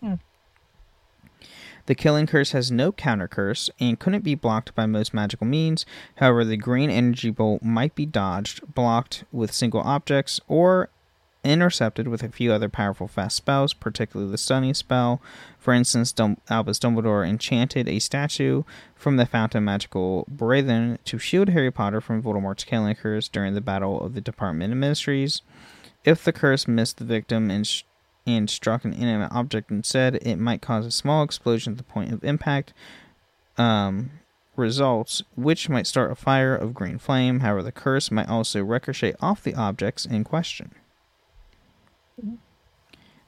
[0.00, 0.14] Hmm.
[1.86, 5.86] The killing curse has no counter curse and couldn't be blocked by most magical means.
[6.16, 10.90] However, the green energy bolt might be dodged, blocked with single objects, or
[11.44, 15.22] intercepted with a few other powerful fast spells, particularly the stunning spell.
[15.58, 18.64] For instance, Dum- Albus Dumbledore enchanted a statue
[18.96, 23.60] from the Fountain Magical Brethren to shield Harry Potter from Voldemort's killing curse during the
[23.60, 25.42] Battle of the Department of Mysteries.
[26.04, 27.82] If the curse missed the victim and, sh-
[28.26, 32.12] and struck an inanimate object instead, it might cause a small explosion at the point
[32.12, 32.72] of impact.
[33.56, 34.10] Um,
[34.56, 37.40] results, which might start a fire of green flame.
[37.40, 40.72] However, the curse might also ricochet off the objects in question.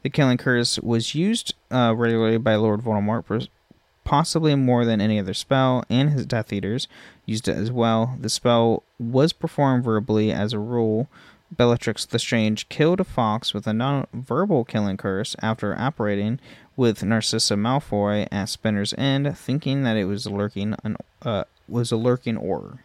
[0.03, 3.49] The killing curse was used uh, regularly by Lord Voldemort,
[4.05, 6.89] possibly more than any other spell, and his Death Eaters
[7.27, 8.17] used it as well.
[8.19, 11.09] The spell was performed verbally as a rule.
[11.51, 16.41] Bellatrix Lestrange killed a fox with a non-verbal killing curse after operating
[16.77, 21.97] with Narcissa Malfoy at Spinner's End, thinking that it was lurking an, uh, was a
[21.97, 22.81] lurking horror.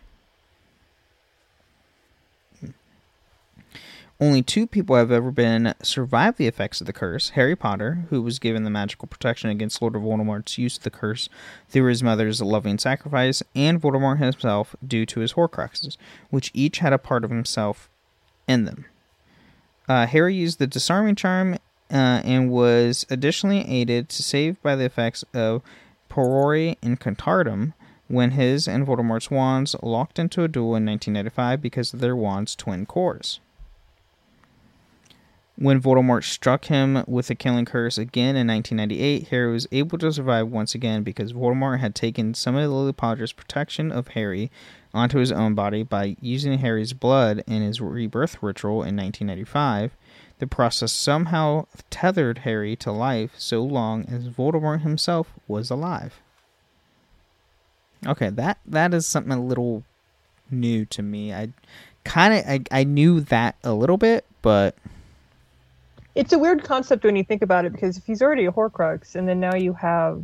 [4.20, 7.32] Only two people have ever been survived the effects of the curse.
[7.32, 11.28] Harry Potter, who was given the magical protection against Lord Voldemort's use of the curse
[11.68, 15.98] through his mother's loving sacrifice, and Voldemort himself due to his Horcruxes,
[16.30, 17.90] which each had a part of himself
[18.48, 18.86] in them.
[19.88, 21.56] Uh, Harry used the disarming charm
[21.92, 25.62] uh, and was additionally aided to save by the effects of
[26.10, 27.74] Priori Incantatem
[28.08, 32.56] when his and Voldemort's wands locked into a duel in 1995 because of their wands'
[32.56, 33.40] twin cores.
[35.56, 40.12] When Voldemort struck him with the killing curse again in 1998, Harry was able to
[40.12, 44.50] survive once again because Voldemort had taken some of Lily Potter's protection of Harry
[44.96, 49.92] onto his own body by using Harry's blood in his rebirth ritual in 1995.
[50.40, 56.20] The process somehow tethered Harry to life so long as Voldemort himself was alive.
[58.06, 59.84] Okay, that that is something a little
[60.52, 61.34] new to me.
[61.34, 61.50] I
[62.04, 64.76] kind of I, I knew that a little bit, but
[66.16, 69.16] It's a weird concept when you think about it because if he's already a Horcrux
[69.16, 70.24] and then now you have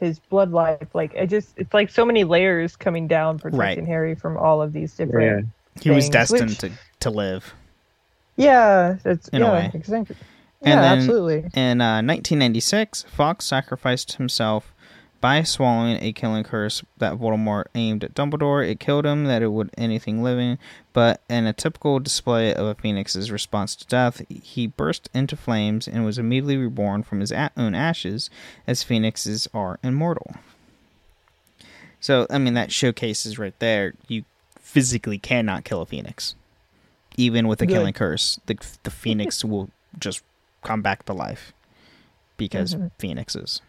[0.00, 3.86] his blood life, like I just it's like so many layers coming down protecting Right.
[3.86, 5.46] Harry from all of these different.
[5.76, 7.54] Yeah, he was destined which- to to live.
[8.36, 9.70] Yeah, it's In a yeah, way.
[9.74, 10.16] exactly.
[10.62, 11.38] And yeah, then- absolutely.
[11.54, 14.72] In uh, 1996, Fawkes sacrificed himself
[15.22, 18.68] by swallowing a killing curse that Voldemort aimed at Dumbledore.
[18.68, 20.58] It killed him, that it would anything living,
[20.92, 25.86] but in a typical display of a phoenix's response to death, he burst into flames
[25.88, 28.28] and was immediately reborn from his own ashes,
[28.66, 30.34] as phoenixes are immortal.
[32.00, 34.24] So, I mean, that showcases right there you
[34.60, 36.34] physically cannot kill a phoenix.
[37.16, 37.74] Even with a Good.
[37.74, 40.22] killing curse, the, the phoenix will just
[40.64, 41.52] come back to life
[42.36, 42.90] because Mhm.
[42.98, 43.60] phoenixes,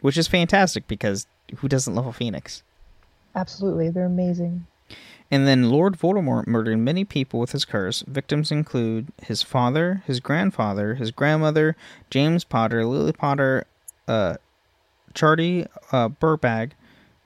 [0.00, 1.26] which is fantastic because
[1.58, 2.62] who doesn't love a phoenix?
[3.34, 4.66] Absolutely, they're amazing.
[5.30, 8.02] And then Lord Voldemort murdered many people with his curse.
[8.06, 11.76] Victims include his father, his grandfather, his grandmother,
[12.10, 13.64] James Potter, Lily Potter,
[14.06, 14.36] uh,
[15.14, 16.72] Charlie uh, Burbag,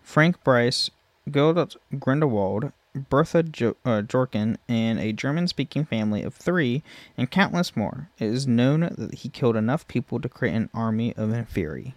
[0.02, 0.90] Frank Bryce,
[1.30, 6.82] Gilda Grindelwald, Bertha jo- uh, Jorkin, and a German-speaking family of three,
[7.16, 8.08] and countless more.
[8.18, 11.92] It is known that he killed enough people to create an army of Inferi,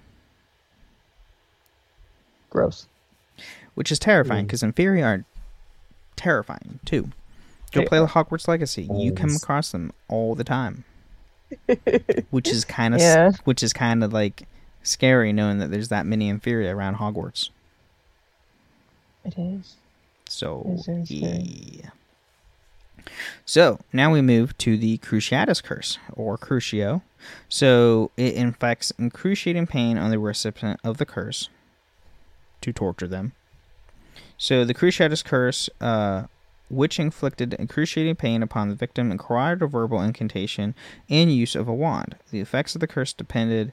[2.54, 2.88] Gross.
[3.74, 4.48] which is terrifying mm.
[4.48, 5.26] because Inferi are
[6.16, 7.10] terrifying too.
[7.72, 8.88] Go They play Hogwarts Legacy.
[8.94, 10.84] You come across them all the time,
[12.30, 13.32] which is kind of Yeah.
[13.44, 14.48] which is kind of like
[14.84, 17.50] scary knowing that there's that many Inferi around Hogwarts.
[19.26, 19.76] It is.
[20.30, 21.90] So It's yeah.
[23.46, 27.02] So now we move to the Cruciatus curse or Crucio.
[27.50, 31.50] So it inflicts excruciating pain on the recipient of the curse
[32.64, 33.34] to torture them.
[34.38, 36.24] So the Cruciatus curse, uh,
[36.70, 40.76] which inflicted excruciating pain upon the victim, required a verbal incantation
[41.10, 42.16] and use of a wand.
[42.32, 43.72] The effects of the curse depended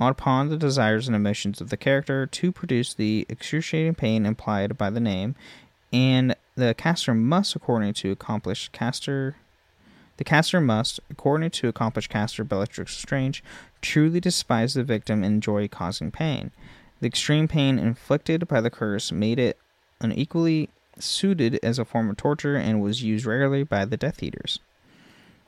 [0.00, 4.90] upon the desires and emotions of the character to produce the excruciating pain implied by
[4.90, 5.34] the name,
[5.92, 9.36] and the caster must, according to accomplished caster,
[10.18, 13.42] the caster must, according to accomplished caster Bellatrix Strange,
[13.80, 16.50] truly despise the victim and enjoy causing pain.
[17.00, 19.58] The extreme pain inflicted by the curse made it
[20.00, 24.58] unequally suited as a form of torture and was used regularly by the Death Eaters.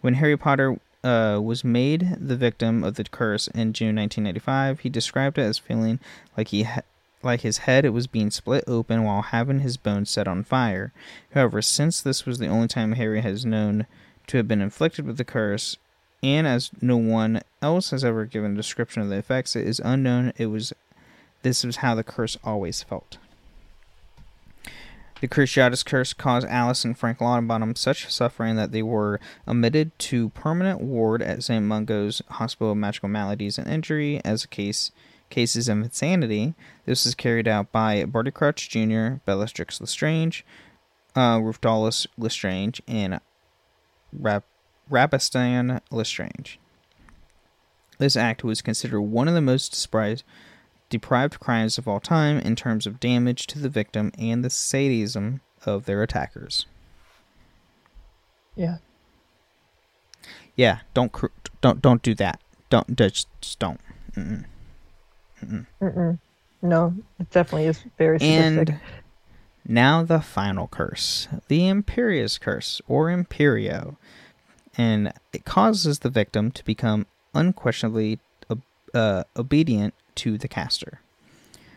[0.00, 4.88] When Harry Potter uh, was made the victim of the curse in June 1995, he
[4.88, 5.98] described it as feeling
[6.36, 6.82] like he ha-
[7.22, 10.92] like his head was being split open while having his bones set on fire.
[11.34, 13.86] However, since this was the only time Harry has known
[14.28, 15.76] to have been inflicted with the curse,
[16.22, 19.80] and as no one else has ever given a description of the effects, it is
[19.84, 20.72] unknown it was
[21.42, 23.18] this was how the curse always felt.
[25.20, 30.30] The Cruciatus curse caused Alice and Frank Longbottom such suffering that they were admitted to
[30.30, 31.64] permanent ward at St.
[31.64, 34.92] Mungo's Hospital of Magical Maladies and Injury as a case
[35.28, 36.54] cases of insanity.
[36.86, 40.44] This was carried out by Barty Crouch Jr., Bellatrix Lestrange,
[41.14, 41.40] uh,
[42.18, 43.20] Lestrange, and
[44.12, 44.44] Rab-
[44.90, 46.58] Rabastan Lestrange.
[47.98, 50.24] This act was considered one of the most despised
[50.90, 55.40] deprived crimes of all time in terms of damage to the victim and the sadism
[55.64, 56.66] of their attackers.
[58.54, 58.78] Yeah.
[60.56, 61.28] Yeah, don't cr-
[61.62, 62.40] don't don't do that.
[62.68, 63.80] Don't just, just don't.
[64.14, 64.44] Mm-mm.
[65.80, 66.18] Mm-mm.
[66.62, 68.68] No, it definitely is very sadistic.
[68.68, 68.80] And
[69.66, 73.96] now the final curse, the Imperius curse or Imperio,
[74.76, 78.18] and it causes the victim to become unquestionably
[78.94, 81.00] uh, obedient to the caster.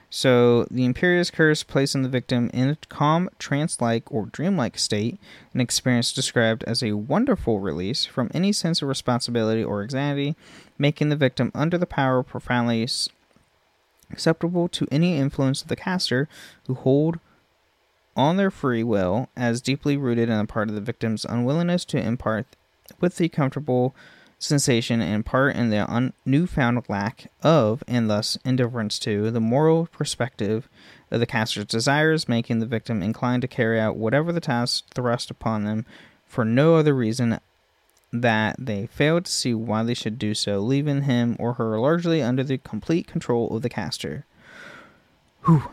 [0.09, 5.20] So the Imperius curse placing the victim in a calm, trance-like, or dreamlike state,
[5.55, 10.36] an experience described as a wonderful release from any sense of responsibility or anxiety,
[10.78, 12.88] making the victim under the power profoundly
[14.11, 16.30] acceptable to any influence of the caster
[16.68, 17.18] who hold
[18.16, 21.97] on their free will as deeply rooted in a part of the victim's unwillingness to
[21.97, 22.45] impart
[23.01, 23.95] with the comfortable
[24.43, 29.87] sensation in part in the un- newfound lack of and thus indifference to the moral
[29.87, 30.67] perspective
[31.11, 35.31] of the caster's desires making the victim inclined to carry out whatever the task thrust
[35.31, 35.85] upon them
[36.25, 37.39] for no other reason
[38.11, 42.21] that they fail to see why they should do so leaving him or her largely
[42.21, 44.25] under the complete control of the caster
[45.45, 45.63] Whew.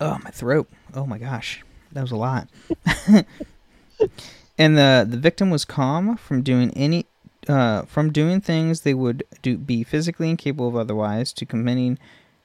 [0.00, 0.68] Oh, my throat.
[0.94, 1.62] Oh my gosh.
[1.92, 2.48] That was a lot.
[4.60, 7.06] and the the victim was calm from doing any
[7.48, 11.98] uh, from doing things they would do be physically incapable of otherwise to committing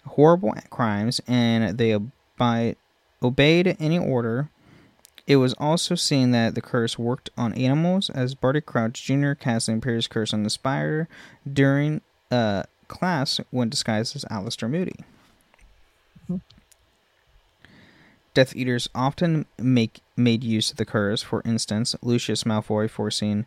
[0.07, 2.77] horrible crimes and they abide,
[3.21, 4.49] obeyed any order.
[5.27, 9.65] It was also seen that the curse worked on animals as barty crouch jr cast
[9.65, 11.09] the imperius curse on the spider
[11.51, 12.01] during
[12.31, 15.03] uh, class when disguised as Alastor moody
[18.35, 21.23] Death Eaters often make made use of the curse.
[21.23, 23.45] For instance, Lucius Malfoy forcing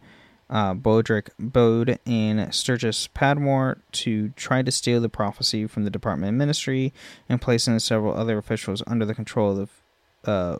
[0.48, 6.30] uh, Broderick Bode and Sturgis Podmore to try to steal the prophecy from the Department
[6.30, 6.94] of Ministry,
[7.28, 9.70] and placing several other officials under the control of
[10.24, 10.58] uh,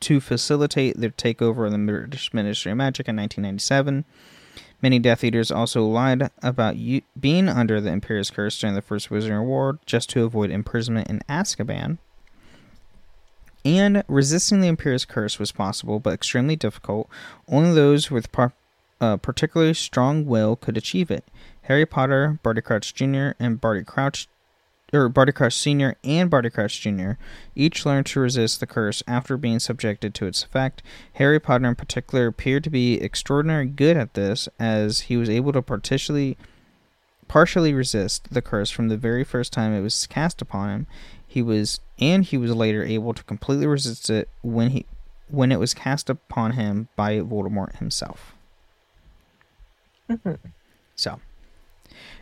[0.00, 4.04] to facilitate their takeover of the British Ministry of Magic in 1997.
[4.82, 9.08] Many Death Eaters also lied about u- being under the Imperius Curse during the First
[9.08, 11.96] Wizarding War just to avoid imprisonment in Azkaban
[13.66, 17.10] and resisting the Imperius Curse was possible but extremely difficult.
[17.48, 18.52] Only those with par-
[19.00, 21.24] uh, particularly strong will could achieve it.
[21.62, 24.28] Harry Potter, Barty Crouch Jr., and Barty Crouch,
[24.92, 25.96] or Barty Crouch Sr.
[26.04, 27.12] and Barty Crouch Jr.
[27.56, 30.80] each learned to resist the curse after being subjected to its effect.
[31.14, 35.52] Harry Potter, in particular, appeared to be extraordinarily good at this, as he was able
[35.52, 36.38] to partially
[37.26, 40.86] partially resist the curse from the very first time it was cast upon him.
[41.36, 44.86] He was and he was later able to completely resist it when he
[45.28, 48.34] when it was cast upon him by Voldemort himself.
[50.94, 51.20] So,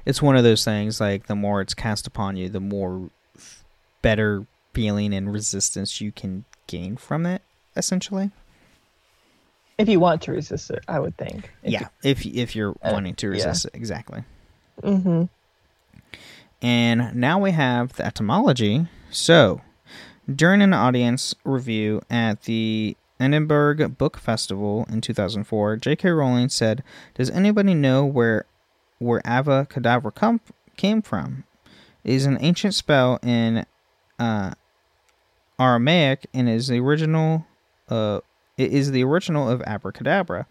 [0.05, 3.09] it's one of those things like the more it's cast upon you, the more
[4.03, 7.41] better feeling and resistance you can gain from it
[7.77, 8.33] essentially.
[9.79, 11.53] If you want to resist it, I would think.
[11.63, 13.33] If yeah, if if you're Uh, wanting to yeah.
[13.35, 14.25] resist it exactly.
[14.83, 15.29] you- Mhm.
[16.63, 18.89] And now we have the etymology.
[19.15, 19.61] So,
[20.29, 26.11] during an audience review at the Edinburgh Book Festival in 2004, J.K.
[26.11, 26.83] Rowling said,
[27.15, 28.45] "Does anybody know where
[28.99, 30.41] where Avada Kedavra come
[30.77, 31.45] came from?
[32.03, 33.65] It is an ancient spell in
[34.19, 34.55] uh,
[35.61, 37.47] Aramaic and is the original.
[37.89, 38.19] Uh,
[38.57, 40.49] it is the original of abracadabra,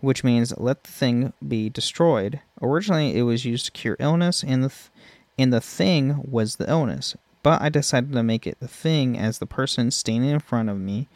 [0.00, 2.40] which means let the thing be destroyed.
[2.62, 4.90] Originally, it was used to cure illness, and the th-
[5.38, 7.14] and the thing was the illness.
[7.46, 10.80] But I decided to make it the thing as the person standing in front of
[10.80, 11.06] me.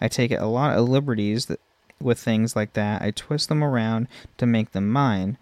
[0.00, 1.58] I take a lot of liberties that,
[2.00, 3.02] with things like that.
[3.02, 4.06] I twist them around
[4.38, 5.36] to make them mine.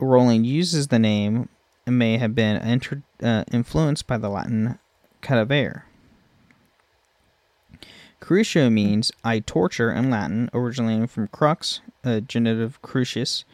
[0.00, 1.48] Rowling uses the name
[1.86, 4.80] and may have been inter- uh, influenced by the Latin
[5.22, 5.82] cadavere.
[8.20, 13.44] Crucio means I torture in Latin, originating from crux, a genitive crucius,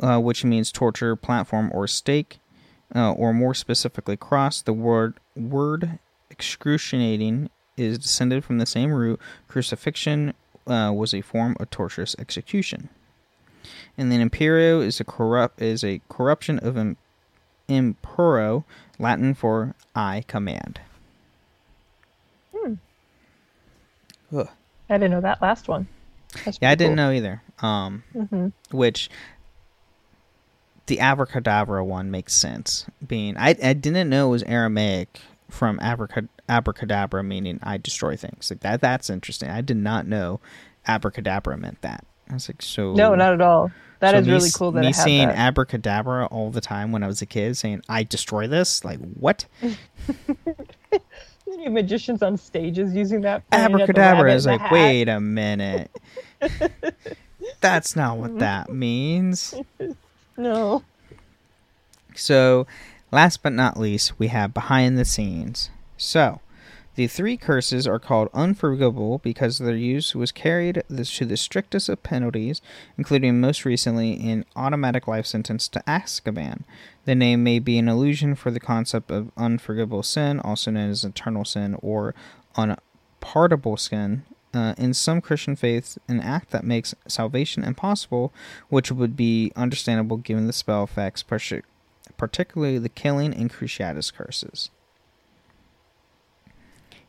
[0.00, 2.40] uh, which means torture, platform, or stake,
[2.94, 4.62] uh, or more specifically, cross.
[4.62, 5.98] The word word
[6.30, 9.20] excruciating is descended from the same root.
[9.48, 10.34] Crucifixion
[10.66, 12.88] uh, was a form of torturous execution.
[13.96, 16.96] And then imperio is a corrupt is a corruption of im-
[17.68, 18.64] impero,
[18.98, 20.80] Latin for I command.
[24.32, 24.48] Ugh.
[24.90, 25.86] I didn't know that last one.
[26.44, 26.96] That's Yeah, I didn't cool.
[26.96, 27.42] know either.
[27.60, 28.52] Um, Mhm.
[28.70, 29.10] which
[30.88, 32.84] the abracadabra one makes sense.
[33.06, 38.50] Being I I didn't know it was Aramaic from abracad- abracadabra meaning I destroy things.
[38.50, 39.48] Like that that's interesting.
[39.48, 40.40] I did not know
[40.86, 42.04] abracadabra meant that.
[42.28, 43.70] I was like so No, not at all.
[44.00, 45.36] That so is me really cool that me saying that.
[45.36, 48.84] abracadabra all the time when I was a kid, saying I destroy this.
[48.84, 49.46] Like what?
[51.64, 53.42] Have magicians on stages using that.
[53.50, 55.90] pointing at the Abracadabra is like, wait a minute.
[57.60, 59.54] That's not what that means.
[60.38, 60.84] No.
[62.14, 62.66] So,
[63.12, 65.68] last but not least, we have behind the scenes.
[65.98, 66.40] So,
[66.98, 72.02] The three curses are called unforgivable because their use was carried to the strictest of
[72.02, 72.60] penalties,
[72.96, 76.64] including most recently an automatic life sentence to Azkaban.
[77.04, 81.04] The name may be an allusion for the concept of unforgivable sin, also known as
[81.04, 82.16] eternal sin or
[82.56, 84.24] unpardonable sin.
[84.54, 88.32] Uh, in some Christian faiths, an act that makes salvation impossible,
[88.70, 91.22] which would be understandable given the spell effects,
[92.16, 94.70] particularly the killing and cruciatus curses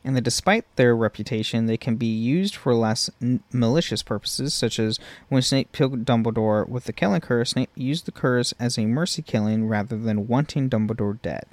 [0.02, 4.78] and that despite their reputation, they can be used for less n- malicious purposes, such
[4.78, 8.86] as when Snape killed Dumbledore with the killing curse, Snape used the curse as a
[8.86, 11.44] mercy killing rather than wanting Dumbledore dead.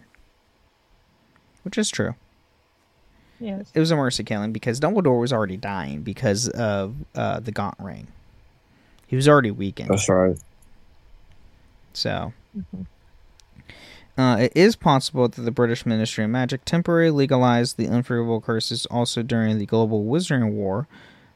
[1.64, 2.16] Which is true.
[3.40, 3.72] Yes.
[3.74, 7.76] It was a mercy killing because Dumbledore was already dying because of uh, the Gaunt
[7.80, 8.08] Ring.
[9.06, 9.90] He was already weakened.
[9.90, 10.38] That's right.
[11.94, 12.34] So,
[14.18, 18.86] uh, it is possible that the British Ministry of Magic temporarily legalized the unforgivable curses
[18.88, 20.88] also during the Global Wizarding War,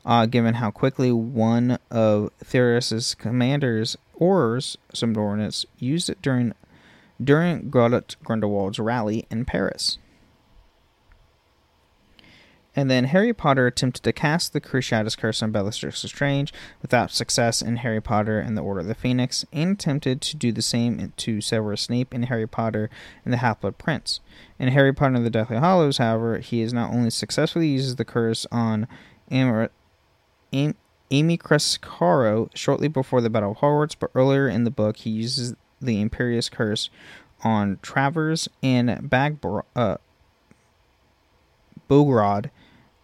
[0.06, 6.54] uh, given how quickly one of Theseus's commanders, Aurors Subordinates, used it during
[7.24, 9.99] during Grodot Grindelwald's rally in Paris.
[12.76, 17.61] And then Harry Potter attempted to cast the Cruciatus Curse on Bellatrix Lestrange without success
[17.61, 21.11] in Harry Potter and the Order of the Phoenix, and attempted to do the same
[21.17, 22.89] to Severus Snape in Harry Potter
[23.26, 24.22] and the Half-Blood Prince.
[24.57, 28.05] In Harry Potter and the Deathly Hallows, however, he is not only successfully uses the
[28.05, 28.88] curse on
[29.30, 29.72] Amor-
[30.53, 30.76] Am-
[31.11, 35.55] Amycus Carrow shortly before the Battle of Hogwarts, but earlier in the book he uses
[35.82, 36.89] the Imperius Curse
[37.43, 39.97] on Travers and Bagbor- uh,
[41.91, 42.49] Bogrod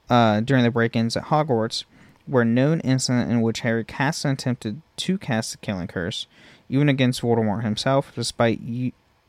[0.10, 1.84] uh, during the break-ins at Hogwarts,
[2.26, 6.28] were known incident in which Harry cast and attempted to cast the Killing Curse,
[6.70, 8.62] even against Voldemort himself, despite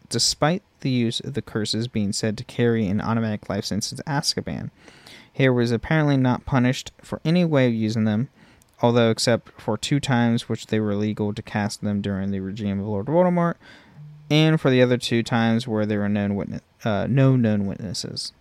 [0.08, 4.02] despite the use of the curses being said to carry an automatic life sentence to
[4.04, 4.70] Azkaban.
[5.34, 8.28] Harry was apparently not punished for any way of using them,
[8.80, 12.80] although except for two times which they were legal to cast them during the regime
[12.80, 13.56] of Lord Voldemort,
[14.30, 18.32] and for the other two times where there were known witness, uh, no known witnesses.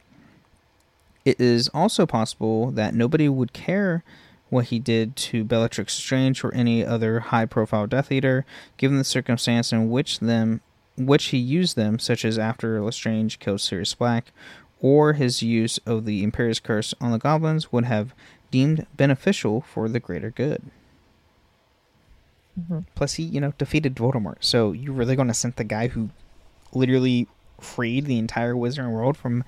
[1.27, 4.01] It is also possible that nobody would care
[4.47, 8.45] what he did to Bellatrix Strange or any other high-profile Death Eater,
[8.77, 10.61] given the circumstance in which them
[10.97, 14.31] which he used them, such as after Lestrange killed Sirius Black,
[14.79, 18.13] or his use of the Imperius Curse on the goblins would have
[18.49, 20.63] deemed beneficial for the greater good.
[22.57, 22.79] Mm-hmm.
[22.95, 24.37] Plus, he, you know, defeated Voldemort.
[24.39, 26.09] So you're really going to send the guy who
[26.71, 27.27] literally
[27.59, 29.43] freed the entire Wizarding world from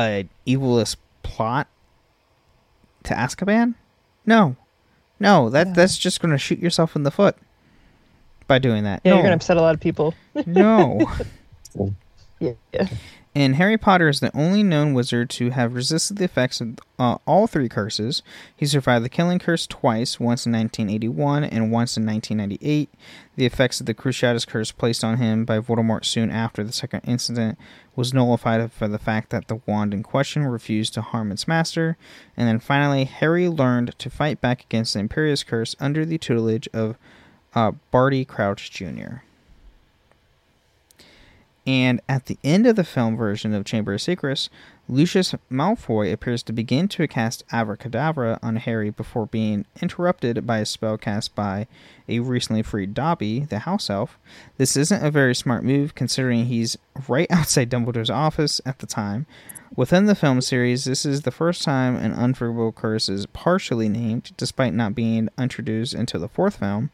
[0.00, 1.68] a evilest plot
[3.04, 3.74] to Azkaban?
[4.26, 4.56] No,
[5.18, 7.36] no, that that's just going to shoot yourself in the foot
[8.46, 9.00] by doing that.
[9.04, 9.16] Yeah, no.
[9.16, 10.14] you're gonna upset a lot of people.
[10.46, 11.00] no.
[12.40, 12.52] yeah.
[13.32, 17.18] And Harry Potter is the only known wizard to have resisted the effects of uh,
[17.28, 18.22] all three curses.
[18.56, 22.90] He survived the killing curse twice, once in 1981 and once in 1998.
[23.36, 27.02] The effects of the Cruciatus curse placed on him by Voldemort soon after the second
[27.04, 27.56] incident
[27.94, 31.96] was nullified for the fact that the wand in question refused to harm its master.
[32.36, 36.68] And then finally, Harry learned to fight back against the Imperius curse under the tutelage
[36.72, 36.96] of
[37.54, 39.18] uh, Barty Crouch Jr.
[41.66, 44.48] And at the end of the film version of Chamber of Secrets,
[44.88, 50.66] Lucius Malfoy appears to begin to cast Abracadabra on Harry before being interrupted by a
[50.66, 51.66] spell cast by
[52.08, 54.18] a recently freed Dobby, the house elf.
[54.56, 56.76] This isn't a very smart move considering he's
[57.08, 59.26] right outside Dumbledore's office at the time.
[59.76, 64.32] Within the film series, this is the first time an unforgivable curse is partially named,
[64.36, 66.90] despite not being introduced until the fourth film.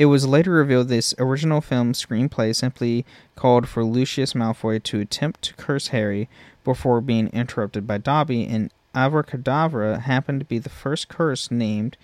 [0.00, 3.04] It was later revealed this original film screenplay simply
[3.36, 6.26] called for Lucius Malfoy to attempt to curse Harry
[6.64, 11.98] before being interrupted by Dobby, and Abracadabra happened to be the first curse named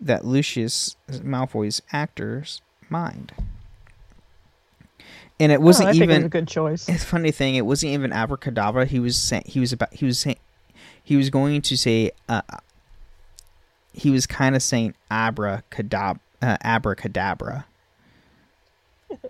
[0.00, 3.32] that Lucius Malfoy's actor's mind.
[5.38, 6.88] And it Oh, wasn't think it was even a good choice.
[6.88, 7.56] it's funny thing.
[7.56, 8.86] It wasn't even abracadabra.
[8.86, 10.38] He was saying he was about he was saying
[11.02, 12.40] he was going to say uh,
[13.92, 17.66] he was kind of saying abracadabra, uh, abracadabra.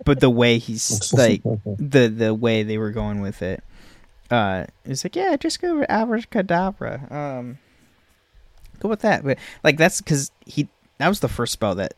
[0.03, 3.63] But the way he's like the the way they were going with it,
[4.29, 7.07] uh, it's like yeah, just go with abracadabra.
[7.09, 7.59] Um,
[8.79, 9.23] go with that.
[9.23, 11.93] But like that's because he that was the first spell that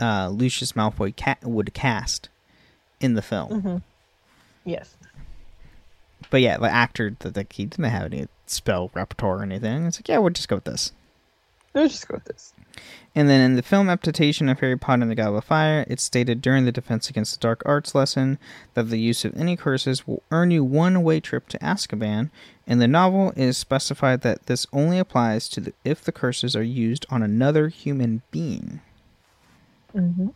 [0.00, 2.28] uh, Lucius Malfoy ca- would cast
[3.00, 3.82] in the film.
[4.64, 4.96] Yes.
[6.30, 9.86] But yeah, the actor that like he didn't have any spell repertoire or anything.
[9.86, 10.92] It's like, yeah, we'll just go with this.
[11.74, 12.52] Let's just go with this.
[13.14, 16.02] And then in the film adaptation of Harry Potter and the Goblet of Fire, it's
[16.02, 18.38] stated during the Defense Against the Dark Arts lesson
[18.72, 22.30] that the use of any curses will earn you one way trip to Azkaban.
[22.66, 26.56] In the novel, it is specified that this only applies to the, if the curses
[26.56, 28.80] are used on another human being.
[29.94, 30.28] Mm-hmm.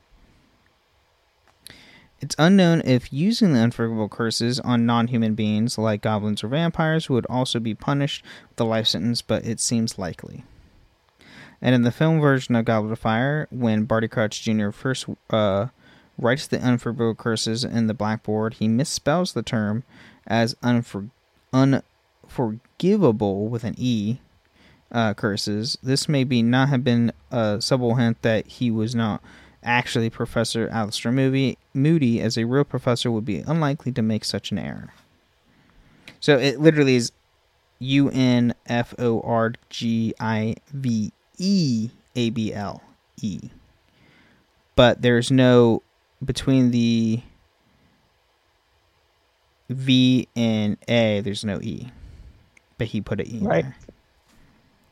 [2.20, 7.08] It's unknown if using the unforgivable curses on non human beings like goblins or vampires
[7.08, 10.44] would also be punished with a life sentence, but it seems likely.
[11.62, 14.70] And in the film version of Goblet of Fire, when Barty Crouch Jr.
[14.70, 15.68] first uh,
[16.18, 19.84] writes the unforgivable curses in the blackboard, he misspells the term
[20.26, 21.10] as unfor-
[21.52, 24.18] unforgivable with an E
[24.92, 25.78] uh, curses.
[25.82, 29.22] This may be not have been a subtle hint that he was not
[29.62, 34.52] actually Professor Alastor Moody, Moody, as a real professor would be unlikely to make such
[34.52, 34.92] an error.
[36.20, 37.12] So it literally is
[37.78, 42.82] U N F O R G I V E A B L
[43.20, 43.40] E.
[44.74, 45.82] But there's no
[46.24, 47.20] between the
[49.68, 51.20] V and A.
[51.20, 51.88] There's no E,
[52.78, 53.64] but he put an E in Right.
[53.64, 53.76] there.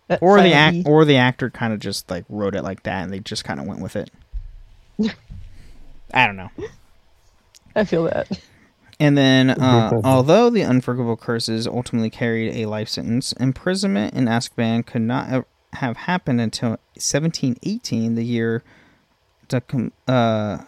[0.09, 0.83] That Or the silent act, B.
[0.87, 3.59] or the actor kind of just like wrote it like that, and they just kind
[3.61, 4.11] of went with it.
[6.13, 6.51] I don't know.
[7.75, 8.29] I feel that.
[9.01, 14.87] And then, uh, although the unforgivable curses ultimately carried a life sentence, imprisonment in Azkaban
[14.87, 18.63] could not have- happened until 1718, the year
[19.49, 20.65] Dacum- uh,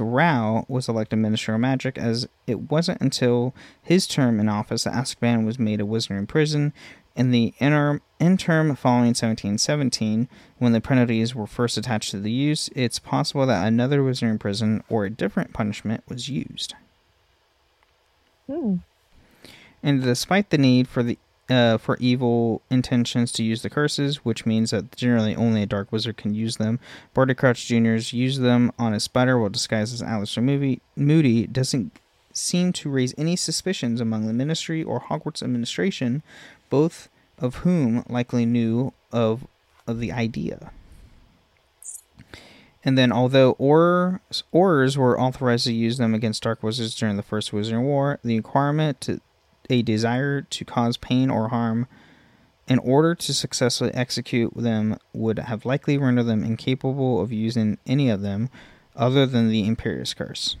[0.00, 4.94] Rowle was elected Minister of Magic, as it wasn't until his term in office that
[4.94, 6.72] Azkaban was made a wizarding prison.
[7.14, 10.28] In the interim, interim following 1717,
[10.58, 14.82] when the penalties were first attached to the use, it's possible that another wizarding prison
[14.88, 16.74] or a different punishment was used.
[18.46, 18.76] Hmm.
[19.82, 21.18] And despite the need for the
[21.48, 25.92] uh, for evil intentions to use the curses, which means that generally only a dark
[25.92, 26.80] wizard can use them,
[27.14, 31.92] Barty Crouch Jr.'s use them on a spider while disguised as Alastor Moody, Moody doesn't
[32.32, 36.22] seem to raise any suspicions among the Ministry or Hogwarts administration,
[36.68, 39.46] both of whom likely knew of,
[39.86, 40.72] of the idea.
[42.84, 47.50] And then, although Aurors, were authorized to use them against Dark Wizards during the First
[47.50, 49.20] Wizarding War, the requirement to
[49.70, 51.86] a desire to cause pain or harm
[52.68, 58.10] in order to successfully execute them would have likely rendered them incapable of using any
[58.10, 58.50] of them
[58.96, 60.56] other than the Imperius Curse.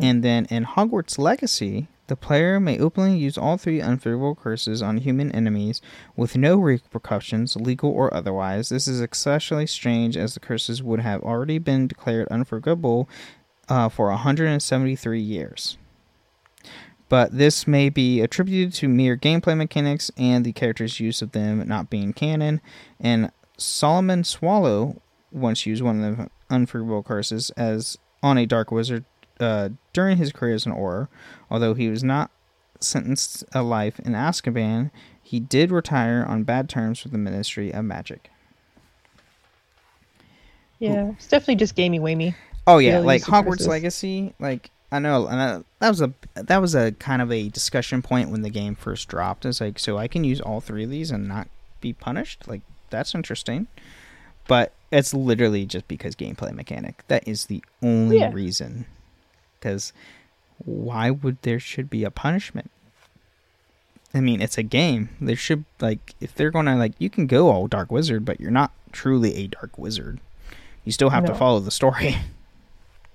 [0.00, 4.98] And then in Hogwarts Legacy, the player may openly use all three unfavorable curses on
[4.98, 5.82] human enemies
[6.16, 8.70] with no repercussions, legal or otherwise.
[8.70, 13.08] This is especially strange as the curses would have already been declared unforgivable
[13.68, 15.76] uh, for 173 years.
[17.08, 21.66] But this may be attributed to mere gameplay mechanics and the character's use of them
[21.66, 22.60] not being canon.
[23.00, 25.00] And Solomon Swallow
[25.32, 29.04] once used one of the unforgivable curses as on a dark wizard
[29.40, 31.08] uh, during his career as an Auror.
[31.50, 32.30] Although he was not
[32.80, 34.90] sentenced to life in Azkaban,
[35.22, 38.30] he did retire on bad terms with the Ministry of Magic.
[40.78, 42.34] Yeah, it's definitely just gamey whamey.
[42.66, 43.66] Oh yeah, like Hogwarts curses.
[43.66, 44.34] Legacy.
[44.38, 48.00] Like I know, and I, that was a that was a kind of a discussion
[48.00, 49.44] point when the game first dropped.
[49.44, 51.48] It's like, so I can use all three of these and not
[51.80, 52.48] be punished.
[52.48, 53.66] Like that's interesting,
[54.46, 57.02] but it's literally just because gameplay mechanic.
[57.08, 58.32] That is the only Yeah.
[58.32, 58.86] reason.
[59.60, 59.92] Because
[60.64, 62.70] why would there should be a punishment?
[64.14, 65.10] I mean, it's a game.
[65.20, 68.50] There should like if they're gonna like you can go all dark wizard, but you're
[68.50, 70.18] not truly a dark wizard.
[70.84, 72.16] You still have to follow the story.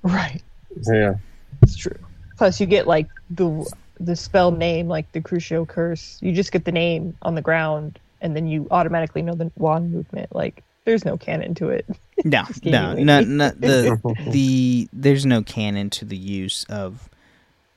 [0.04, 0.44] Right.
[0.86, 1.16] Yeah.
[1.64, 1.98] It's true.
[2.38, 6.18] Plus, you get like the the spell name, like the Crucio curse.
[6.22, 9.92] You just get the name on the ground, and then you automatically know the wand
[9.92, 10.36] movement.
[10.36, 11.86] Like, there's no canon to it.
[12.26, 13.50] No, no, no, no.
[13.50, 17.10] The the there's no canon to the use of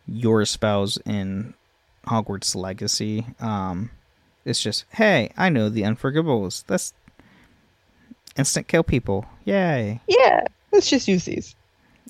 [0.06, 1.54] your spells in
[2.06, 3.26] Hogwarts Legacy.
[3.40, 3.90] Um,
[4.44, 6.64] it's just, hey, I know the unforgivables.
[6.68, 6.92] That's
[8.36, 9.26] instant kill people.
[9.44, 10.00] Yay!
[10.06, 11.55] Yeah, let's just use these.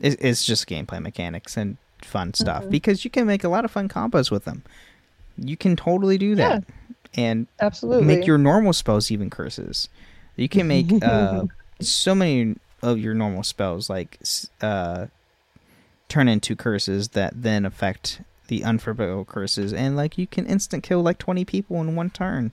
[0.01, 3.71] It, it's just gameplay mechanics and fun stuff because you can make a lot of
[3.71, 4.63] fun combos with them.
[5.39, 6.65] You can totally do that,
[7.15, 8.07] and Absolutely.
[8.07, 9.89] make your normal spells even curses.
[10.37, 11.45] You can make uh,
[11.81, 14.19] so many of your normal spells like
[14.61, 15.07] uh,
[16.09, 21.03] turn into curses that then affect the unforgivable curses, and like you can instant kill
[21.03, 22.53] like twenty people in one turn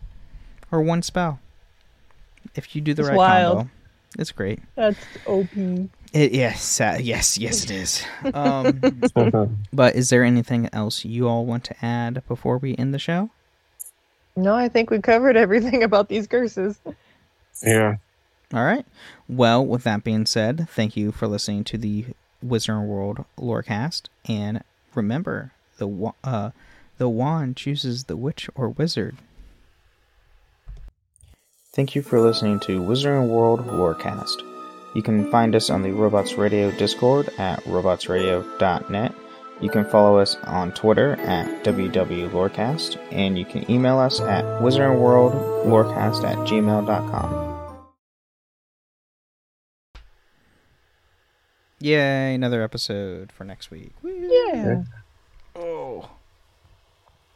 [0.71, 1.39] or one spell
[2.55, 3.57] if you do the It's right wild.
[3.57, 3.71] combo.
[4.17, 4.59] It's great.
[4.75, 5.47] That's OP.
[6.13, 8.05] It, yes, uh, yes, yes, it is.
[8.33, 8.79] Um,
[9.73, 13.31] but is there anything else you all want to add before we end the show?
[14.35, 16.79] No, I think we covered everything about these curses.
[17.61, 17.97] Yeah.
[18.53, 18.85] All right.
[19.27, 22.05] Well, with that being said, thank you for listening to the
[22.41, 26.51] Wizard World Lorecast, and remember the uh,
[26.97, 29.17] the wand chooses the witch or wizard.
[31.73, 34.43] Thank you for listening to Wizarding World Lorecast.
[34.93, 39.15] You can find us on the Robots Radio Discord at robotsradio.net.
[39.59, 46.23] You can follow us on Twitter at WWLorecast, and you can email us at wizardingworldlorecast
[46.23, 47.83] at gmail.com.
[51.79, 53.93] Yay, another episode for next week.
[54.03, 54.83] Yeah.
[55.55, 56.07] Oh.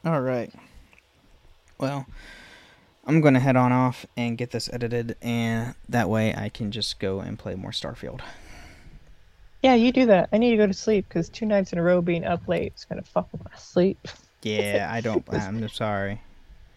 [0.05, 0.53] All right.
[1.79, 2.05] Well,
[3.07, 6.71] I'm going to head on off and get this edited, and that way I can
[6.71, 8.19] just go and play more Starfield.
[9.63, 10.29] Yeah, you do that.
[10.33, 12.73] I need to go to sleep because two nights in a row being up late
[12.75, 14.07] is gonna fuck with my sleep.
[14.43, 15.25] Yeah, I don't.
[15.33, 16.21] I'm sorry.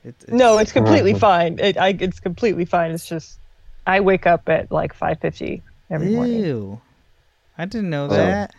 [0.05, 1.59] It, No, it's completely fine.
[1.59, 2.93] It, I, it's completely fine.
[2.93, 3.39] It's just
[3.87, 6.45] I wake up at like five fifty every morning.
[6.45, 6.81] Ew.
[7.59, 8.09] I didn't know Oh.
[8.09, 8.55] that.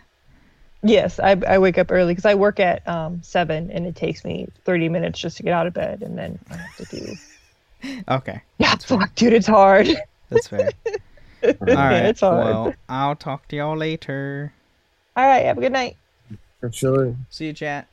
[0.84, 4.24] Yes, I, I wake up early because I work at um, seven, and it takes
[4.24, 7.14] me thirty minutes just to get out of bed, and then I have to do.
[8.08, 9.88] Okay, Yeah, fuck, dude, it's hard.
[10.30, 10.70] that's fair.
[11.44, 12.04] All right.
[12.06, 12.44] it's hard.
[12.44, 14.52] Well, I'll talk to y'all later.
[15.16, 15.96] All right, have a good night.
[16.60, 17.16] For sure.
[17.30, 17.88] See you, chat.